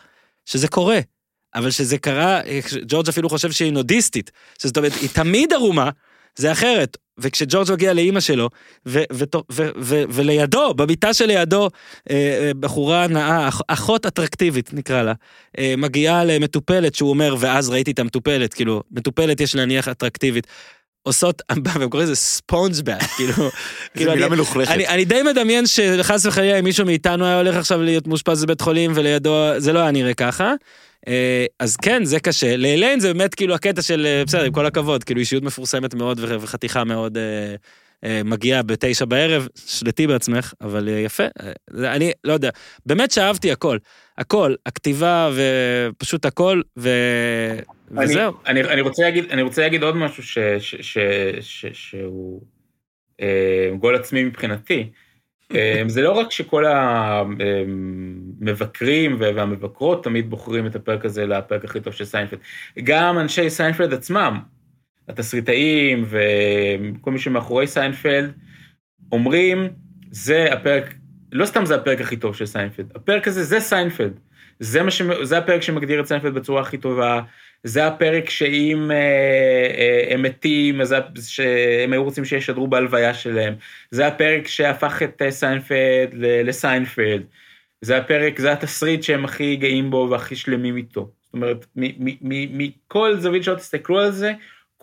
[0.46, 1.00] שזה קורה.
[1.56, 2.42] אבל שזה קרה,
[2.88, 4.32] ג'ורג' אפילו חושב שהיא נודיסטית.
[4.60, 5.90] שזאת אומרת, היא תמיד ערומה,
[6.36, 6.98] זה אחרת.
[7.18, 8.50] וכשג'ורג' מגיע לאימא שלו,
[8.88, 9.26] ו- ו-
[9.80, 11.70] ו- ולידו, במיטה שלידו,
[12.10, 15.14] אה, אה, בחורה נאה, אח- אחות אטרקטיבית נקרא לה,
[15.58, 20.48] אה, מגיעה למטופלת שהוא אומר, ואז ראיתי את המטופלת, כאילו, מטופלת יש להניח אטרקטיבית.
[21.04, 23.50] עושות, והם קוראים לזה ספונג'בק, כאילו, זו
[23.94, 24.72] כאילו מילה אני, מלוכלכת.
[24.72, 28.62] אני, אני די מדמיין שחס וחלילה אם מישהו מאיתנו היה הולך עכשיו להיות מאושפז בבית
[28.62, 30.54] חולים ולידו, זה לא היה נראה ככה.
[31.08, 32.58] אה, אז כן, זה קשה.
[32.58, 36.20] לאליין זה באמת כאילו הקטע של, אה, בסדר, עם כל הכבוד, כאילו אישיות מפורסמת מאוד
[36.24, 37.56] וחתיכה מאוד אה,
[38.26, 41.24] מגיעה בתשע בערב, שלטי בעצמך, אבל אה, יפה.
[41.24, 42.50] אה, אני לא יודע,
[42.86, 43.78] באמת שאהבתי הכל.
[44.18, 46.90] הכל, הכתיבה ופשוט הכל, ו...
[47.92, 48.34] אני, וזהו.
[48.48, 50.98] אני, אני, רוצה להגיד, אני רוצה להגיד עוד משהו ש, ש, ש,
[51.42, 52.42] ש, שהוא
[53.22, 54.90] אה, גול עצמי מבחינתי.
[55.56, 56.66] אה, זה לא רק שכל
[58.36, 62.40] המבקרים והמבקרות תמיד בוחרים את הפרק הזה לפרק הכי טוב של סיינפלד,
[62.84, 64.40] גם אנשי סיינפלד עצמם,
[65.10, 68.32] התסריטאים וכל מי שמאחורי סיינפלד,
[69.12, 69.70] אומרים,
[70.12, 70.94] זה הפרק,
[71.32, 74.20] לא סתם זה הפרק הכי טוב של סיינפלד, הפרק הזה זה סיינפלד.
[74.60, 75.02] זה, ש...
[75.24, 77.22] זה הפרק שמגדיר את סיינפלד בצורה הכי טובה,
[77.64, 78.96] זה הפרק שאם אה,
[79.78, 83.54] אה, הם מתים, אז זה- שהם היו רוצים שישדרו בהלוויה שלהם,
[83.92, 87.24] זה הפרק שהפך את אה, סיינפלד לסיינפלד,
[87.82, 91.02] זה הפרק, זה התסריט שהם הכי גאים בו והכי שלמים איתו.
[91.02, 91.66] זאת אומרת,
[92.52, 94.34] מכל זווית שלא תסתכלו על זה,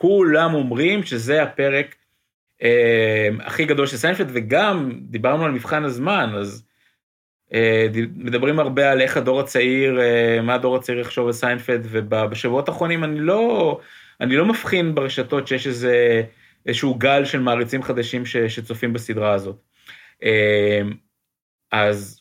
[0.01, 1.94] כולם אומרים שזה הפרק
[2.62, 6.64] אה, הכי גדול של סיינפלד, וגם דיברנו על מבחן הזמן, אז
[7.53, 7.86] אה,
[8.16, 13.05] מדברים הרבה על איך הדור הצעיר, אה, מה הדור הצעיר יחשוב על סיינפלד, ובשבועות האחרונים
[13.05, 13.80] אני לא,
[14.20, 16.22] אני לא מבחין ברשתות שיש איזה,
[16.66, 19.57] איזשהו גל של מעריצים חדשים ש, שצופים בסדרה הזאת.
[20.22, 20.82] אה,
[21.72, 22.20] אז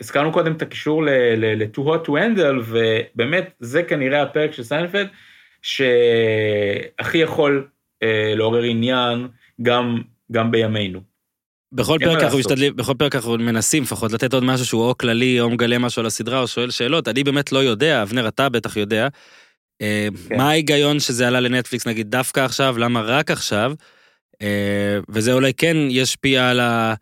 [0.00, 5.08] הזכרנו קודם את הקישור ל-Too Hot to Handle, ובאמת זה כנראה הפרק של סיינפלד,
[5.66, 7.68] שהכי יכול
[8.02, 9.28] אה, לעורר עניין
[9.62, 10.02] גם,
[10.32, 11.00] גם בימינו.
[11.72, 12.38] בכל פרק אנחנו.
[12.38, 16.00] משתדלים, בכל פרק אנחנו מנסים לפחות לתת עוד משהו שהוא או כללי או מגלה משהו
[16.00, 19.08] על הסדרה או שואל שאלות, אני באמת לא יודע, אבנר אתה בטח יודע.
[19.82, 20.36] אה, כן.
[20.36, 23.72] מה ההיגיון שזה עלה לנטפליקס נגיד דווקא עכשיו, למה רק עכשיו?
[24.42, 26.94] אה, וזה אולי כן ישפיע על, ה,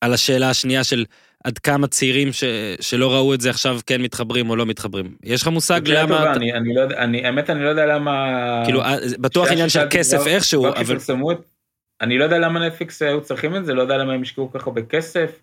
[0.00, 1.04] על השאלה השנייה של
[1.48, 2.44] עד כמה צעירים ש,
[2.80, 5.14] שלא ראו את זה עכשיו כן מתחברים או לא מתחברים.
[5.22, 7.86] יש לך מושג למה, טובה, אתה- אני, אני לא יודע, אני, האמת אני לא יודע
[7.86, 8.62] למה...
[8.64, 11.34] כאילו אה, בטוח עניין של כסף כבר- איכשהו, כבר אבל.
[12.00, 14.58] אני לא יודע למה נטפליקס היו צריכים את זה, לא יודע למה הם השקיעו כל
[14.58, 15.40] כך הרבה כסף,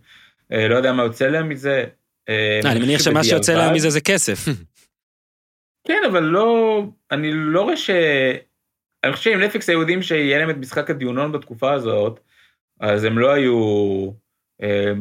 [0.52, 1.84] אה, לא יודע מה יוצא להם מזה.
[2.30, 4.46] אה, אני מניח שמה שיוצא להם מזה זה כסף.
[5.88, 6.82] כן, אבל לא...
[7.12, 7.90] אני לא רואה ש...
[9.04, 12.20] אני חושב שאם נטפליקס היו יודעים שיהיה להם את משחקי הדיונון בתקופה הזאת,
[12.80, 13.56] אז הם לא היו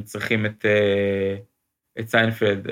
[0.05, 1.37] צריכים את, אה,
[2.01, 2.67] את סיינפלד.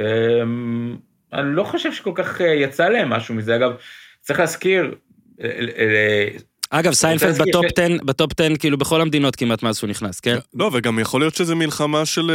[1.32, 3.56] אני לא חושב שכל כך אה, יצא להם משהו מזה.
[3.56, 3.72] אגב,
[4.20, 4.94] צריך להזכיר,
[5.42, 6.28] אה,
[6.70, 10.36] אגב, סיינפלד בטופ ש- 10, בטופ 10, כאילו בכל המדינות כמעט מאז שהוא נכנס, כן?
[10.54, 12.30] לא, וגם יכול להיות שזה מלחמה של,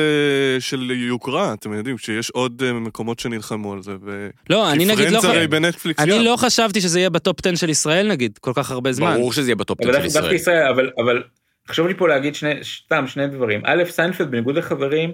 [0.59, 4.29] של יוקרה, אתם יודעים, שיש עוד מקומות שנלחמו על זה, ו...
[4.49, 5.19] לא, אני נגיד לא...
[5.23, 6.23] הרי בנטפליקס אני גם.
[6.23, 9.15] לא חשבתי שזה יהיה בטופ 10 של ישראל נגיד, כל כך הרבה זמן.
[9.15, 10.33] ברור שזה יהיה בטופ אבל 10 של.
[10.33, 11.23] ישראל, אבל, אבל
[11.69, 13.61] חשוב לי פה להגיד שני, סתם שני דברים.
[13.65, 15.11] א', סיינפלד בניגוד לחברים,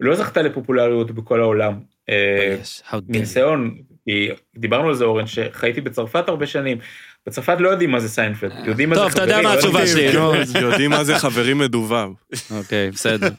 [0.00, 1.74] לא זכתה לפופולריות בכל העולם.
[2.08, 2.56] אה.
[3.08, 6.78] מניסיון, כי דיברנו על זה אורן, שחייתי בצרפת הרבה שנים.
[7.26, 9.86] בצרפת לא יודעים מה זה סיינפלד, יודעים מה זה טוב, אתה יודע חברים, מה התשובה
[9.86, 10.20] שלי, יודעים-
[10.54, 10.60] נו.
[10.60, 12.08] יודעים מה זה חברים מדובב.
[12.50, 13.28] אוקיי, בסדר.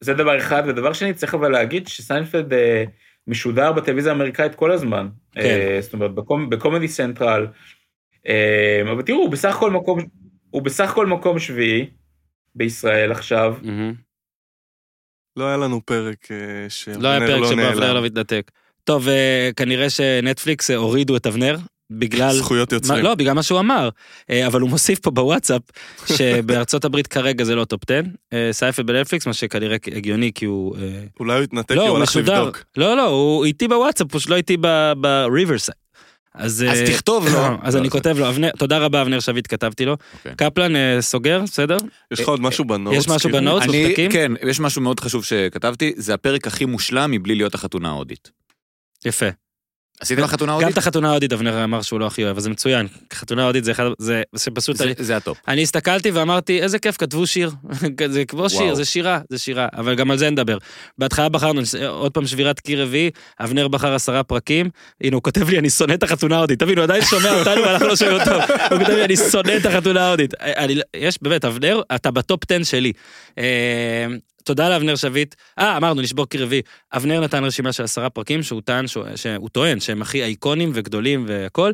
[0.00, 2.84] זה דבר אחד, ודבר שני, צריך אבל להגיד שסיינפלד אה,
[3.26, 5.08] משודר בטלוויזיה האמריקאית כל הזמן.
[5.34, 5.40] כן.
[5.40, 7.46] אה, זאת אומרת, בקומ- בקומדי סנטרל.
[8.28, 9.98] אה, אבל תראו, בסך הכל מקום,
[10.56, 11.86] הוא בסך הכל מקום שביעי
[12.54, 13.54] בישראל עכשיו.
[15.36, 16.36] לא היה לנו פרק אה,
[17.00, 18.04] לא היה שאבנר פרק לא שבו אבנר לא נעלם.
[18.04, 18.50] מתנתק.
[18.84, 21.56] טוב, אה, כנראה שנטפליקס הורידו את אבנר,
[21.90, 22.32] בגלל...
[22.32, 23.04] זכויות מה- יוצרים.
[23.04, 23.88] לא, בגלל מה שהוא אמר,
[24.30, 25.62] אה, אבל הוא מוסיף פה בוואטסאפ,
[26.06, 28.00] שבארצות הברית כרגע זה לא טופ 10,
[28.32, 30.76] אה, סיינפלד בנטפליקס, מה שכנראה הגיוני כי הוא...
[31.20, 32.40] אולי הוא התנתק כי לא, הוא הוא הלך משודר.
[32.42, 32.64] לבדוק.
[32.76, 34.56] לא, לא, הוא איתי בוואטסאפ, פשוט לא איתי
[35.00, 35.85] בריברסייד.
[36.36, 37.38] אז אז אה, תכתוב לו.
[37.62, 39.96] אז אני כותב לו, אבנר, תודה רבה אבנר שביט, כתבתי לו.
[40.14, 40.34] אוקיי.
[40.36, 41.76] קפלן אה, סוגר, בסדר?
[42.10, 42.98] יש לך עוד משהו בנוטס?
[42.98, 43.38] יש משהו כאילו?
[43.38, 43.66] בנוטס?
[43.66, 44.10] בפתקים?
[44.10, 48.30] כן, יש משהו מאוד חשוב שכתבתי, זה הפרק הכי מושלם מבלי להיות החתונה ההודית.
[49.04, 49.26] יפה.
[50.00, 50.72] עשיתם חתונה גם הודית?
[50.72, 52.86] את החתונה ההודית אבנר אמר שהוא לא הכי אוהב, אז זה מצוין.
[53.12, 55.38] חתונה הודית זה אחד, זה שפשוט, זה- אני- זה הטופ.
[55.48, 57.50] אני הסתכלתי ואמרתי, איזה כיף, כתבו שיר.
[58.10, 58.74] זה כמו שיר.
[58.74, 60.58] זה שירה, זה שירה, אבל גם על זה נדבר.
[60.98, 64.70] בהתחלה בחרנו, עוד פעם שבירת קיר רביעי, אבנר בחר עשרה פרקים,
[65.00, 66.58] הנה הוא כותב לי, אני שונא את החתונה ההודית.
[66.58, 68.30] תבין, הוא עדיין שומע אותנו ואנחנו לא שומעים אותו.
[68.70, 70.34] הוא כותב לי, אני שונא את החתונה ההודית.
[70.40, 72.92] אני לא- יש, באמת, אבנר, אתה בטופ 10 שלי.
[74.46, 75.34] תודה לאבנר שביט.
[75.58, 76.62] אה, אמרנו, נשבור קיר רביעי.
[76.96, 81.24] אבנר נתן רשימה של עשרה פרקים שהוא טען, שהוא, שהוא טוען שהם הכי אייקונים וגדולים
[81.28, 81.72] והכל.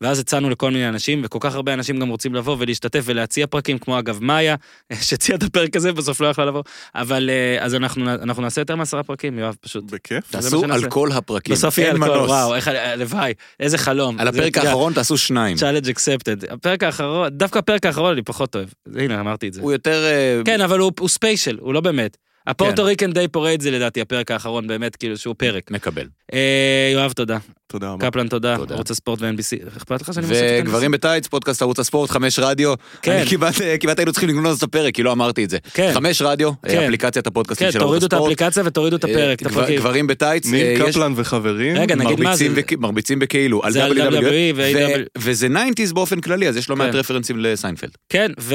[0.00, 3.78] ואז הצענו לכל מיני אנשים, וכל כך הרבה אנשים גם רוצים לבוא ולהשתתף ולהציע פרקים,
[3.78, 4.56] כמו אגב מאיה,
[5.06, 6.62] שהציע את הפרק הזה, בסוף לא יכלה לבוא.
[6.94, 9.84] אבל אה, אז אנחנו, אנחנו נעשה יותר מעשרה פרקים, יואב, פשוט.
[9.90, 10.30] בכיף.
[10.30, 10.64] תעשו.
[10.70, 12.30] על כל הפרקים, בסוף יהיה על כל, מנוס.
[12.30, 14.20] וואו, איך, הלוואי, איזה חלום.
[14.20, 15.56] על הפרק האחרון תעשו שניים.
[15.56, 16.44] challenge accepted.
[16.44, 18.68] הפרק האחרון, דווקא הפרק האחרון אני פחות אוהב.
[18.96, 19.60] הנה, אמרתי את זה.
[19.60, 20.04] הוא יותר...
[20.04, 22.16] אה, כן, אבל הוא, הוא special, הוא לא באמת.
[22.46, 22.88] הפורטו כן.
[22.88, 25.70] Puerto Rican Day Parade זה לדעתי הפרק האחרון באמת, כאילו שהוא פרק.
[25.70, 26.06] מקבל.
[26.32, 27.38] אה, יואב, תודה.
[27.66, 28.10] תודה רבה.
[28.10, 28.56] קפלן, תודה.
[28.56, 28.74] תודה.
[28.74, 29.76] ערוץ הספורט ו-NBC.
[29.76, 30.68] אכפת לך שאני מוסיף את NBC?
[30.68, 32.74] וגברים בטייץ, פודקאסט ערוץ הספורט, חמש רדיו.
[33.02, 33.12] כן.
[33.12, 35.58] אני כמעט כמעט היינו צריכים לגנוז את הפרק, כי לא אמרתי את זה.
[35.74, 35.90] כן.
[35.94, 36.82] חמש רדיו, כן.
[36.82, 38.30] אפליקציית הפודקאסטים כן, של ערוץ תורידו את הספורט.
[38.30, 39.76] האפליקציה ותורידו את הפרק, את אה, הפרקים.
[39.76, 41.76] גברים בטייץ, אה, ניר יש קפלן וחברים.
[41.76, 42.48] רגע, נגיד מה זה.
[42.78, 46.76] מרביצים בכאילו, על זה על WWE, ו- ו- וזה 90's באופן כללי, אז יש לא
[46.76, 46.98] מעט כן.
[46.98, 47.90] רפרנסים לסיינפלד.
[48.08, 48.54] כן, ו...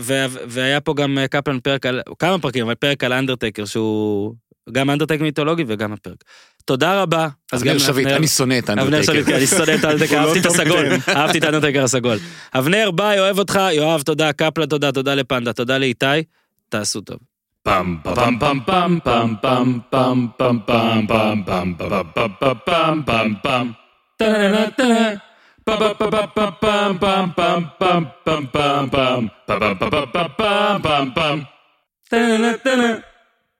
[0.00, 0.24] ו...
[0.46, 4.34] והיה פה גם אה, קפלן פרק על, כמה פרקים, אבל פרק על אנדרטקר שהוא
[4.72, 6.24] גם אנדרטק מיתולוגי וגם הפרק.
[6.64, 7.28] תודה רבה.
[7.52, 9.34] אז גם שביט, אני שונא את אבנר שביט, כן.
[9.34, 11.12] אני שונא את לא אהבתי את הסגול, 10.
[11.12, 12.18] אהבתי את האנדרטקר הסגול.
[12.54, 16.06] אבנר, ביי, אוהב אותך, יואב, תודה, קפלן, תודה, תודה לפנדה, תודה לאיתי,
[16.68, 17.18] תעשו טוב.
[17.68, 23.66] Pam pam pam pam pam pam pam pam pam pam pam pam pam pam
[29.46, 30.06] pam
[30.38, 31.57] pam pam pam
[32.10, 33.02] Da-na-na-na-na.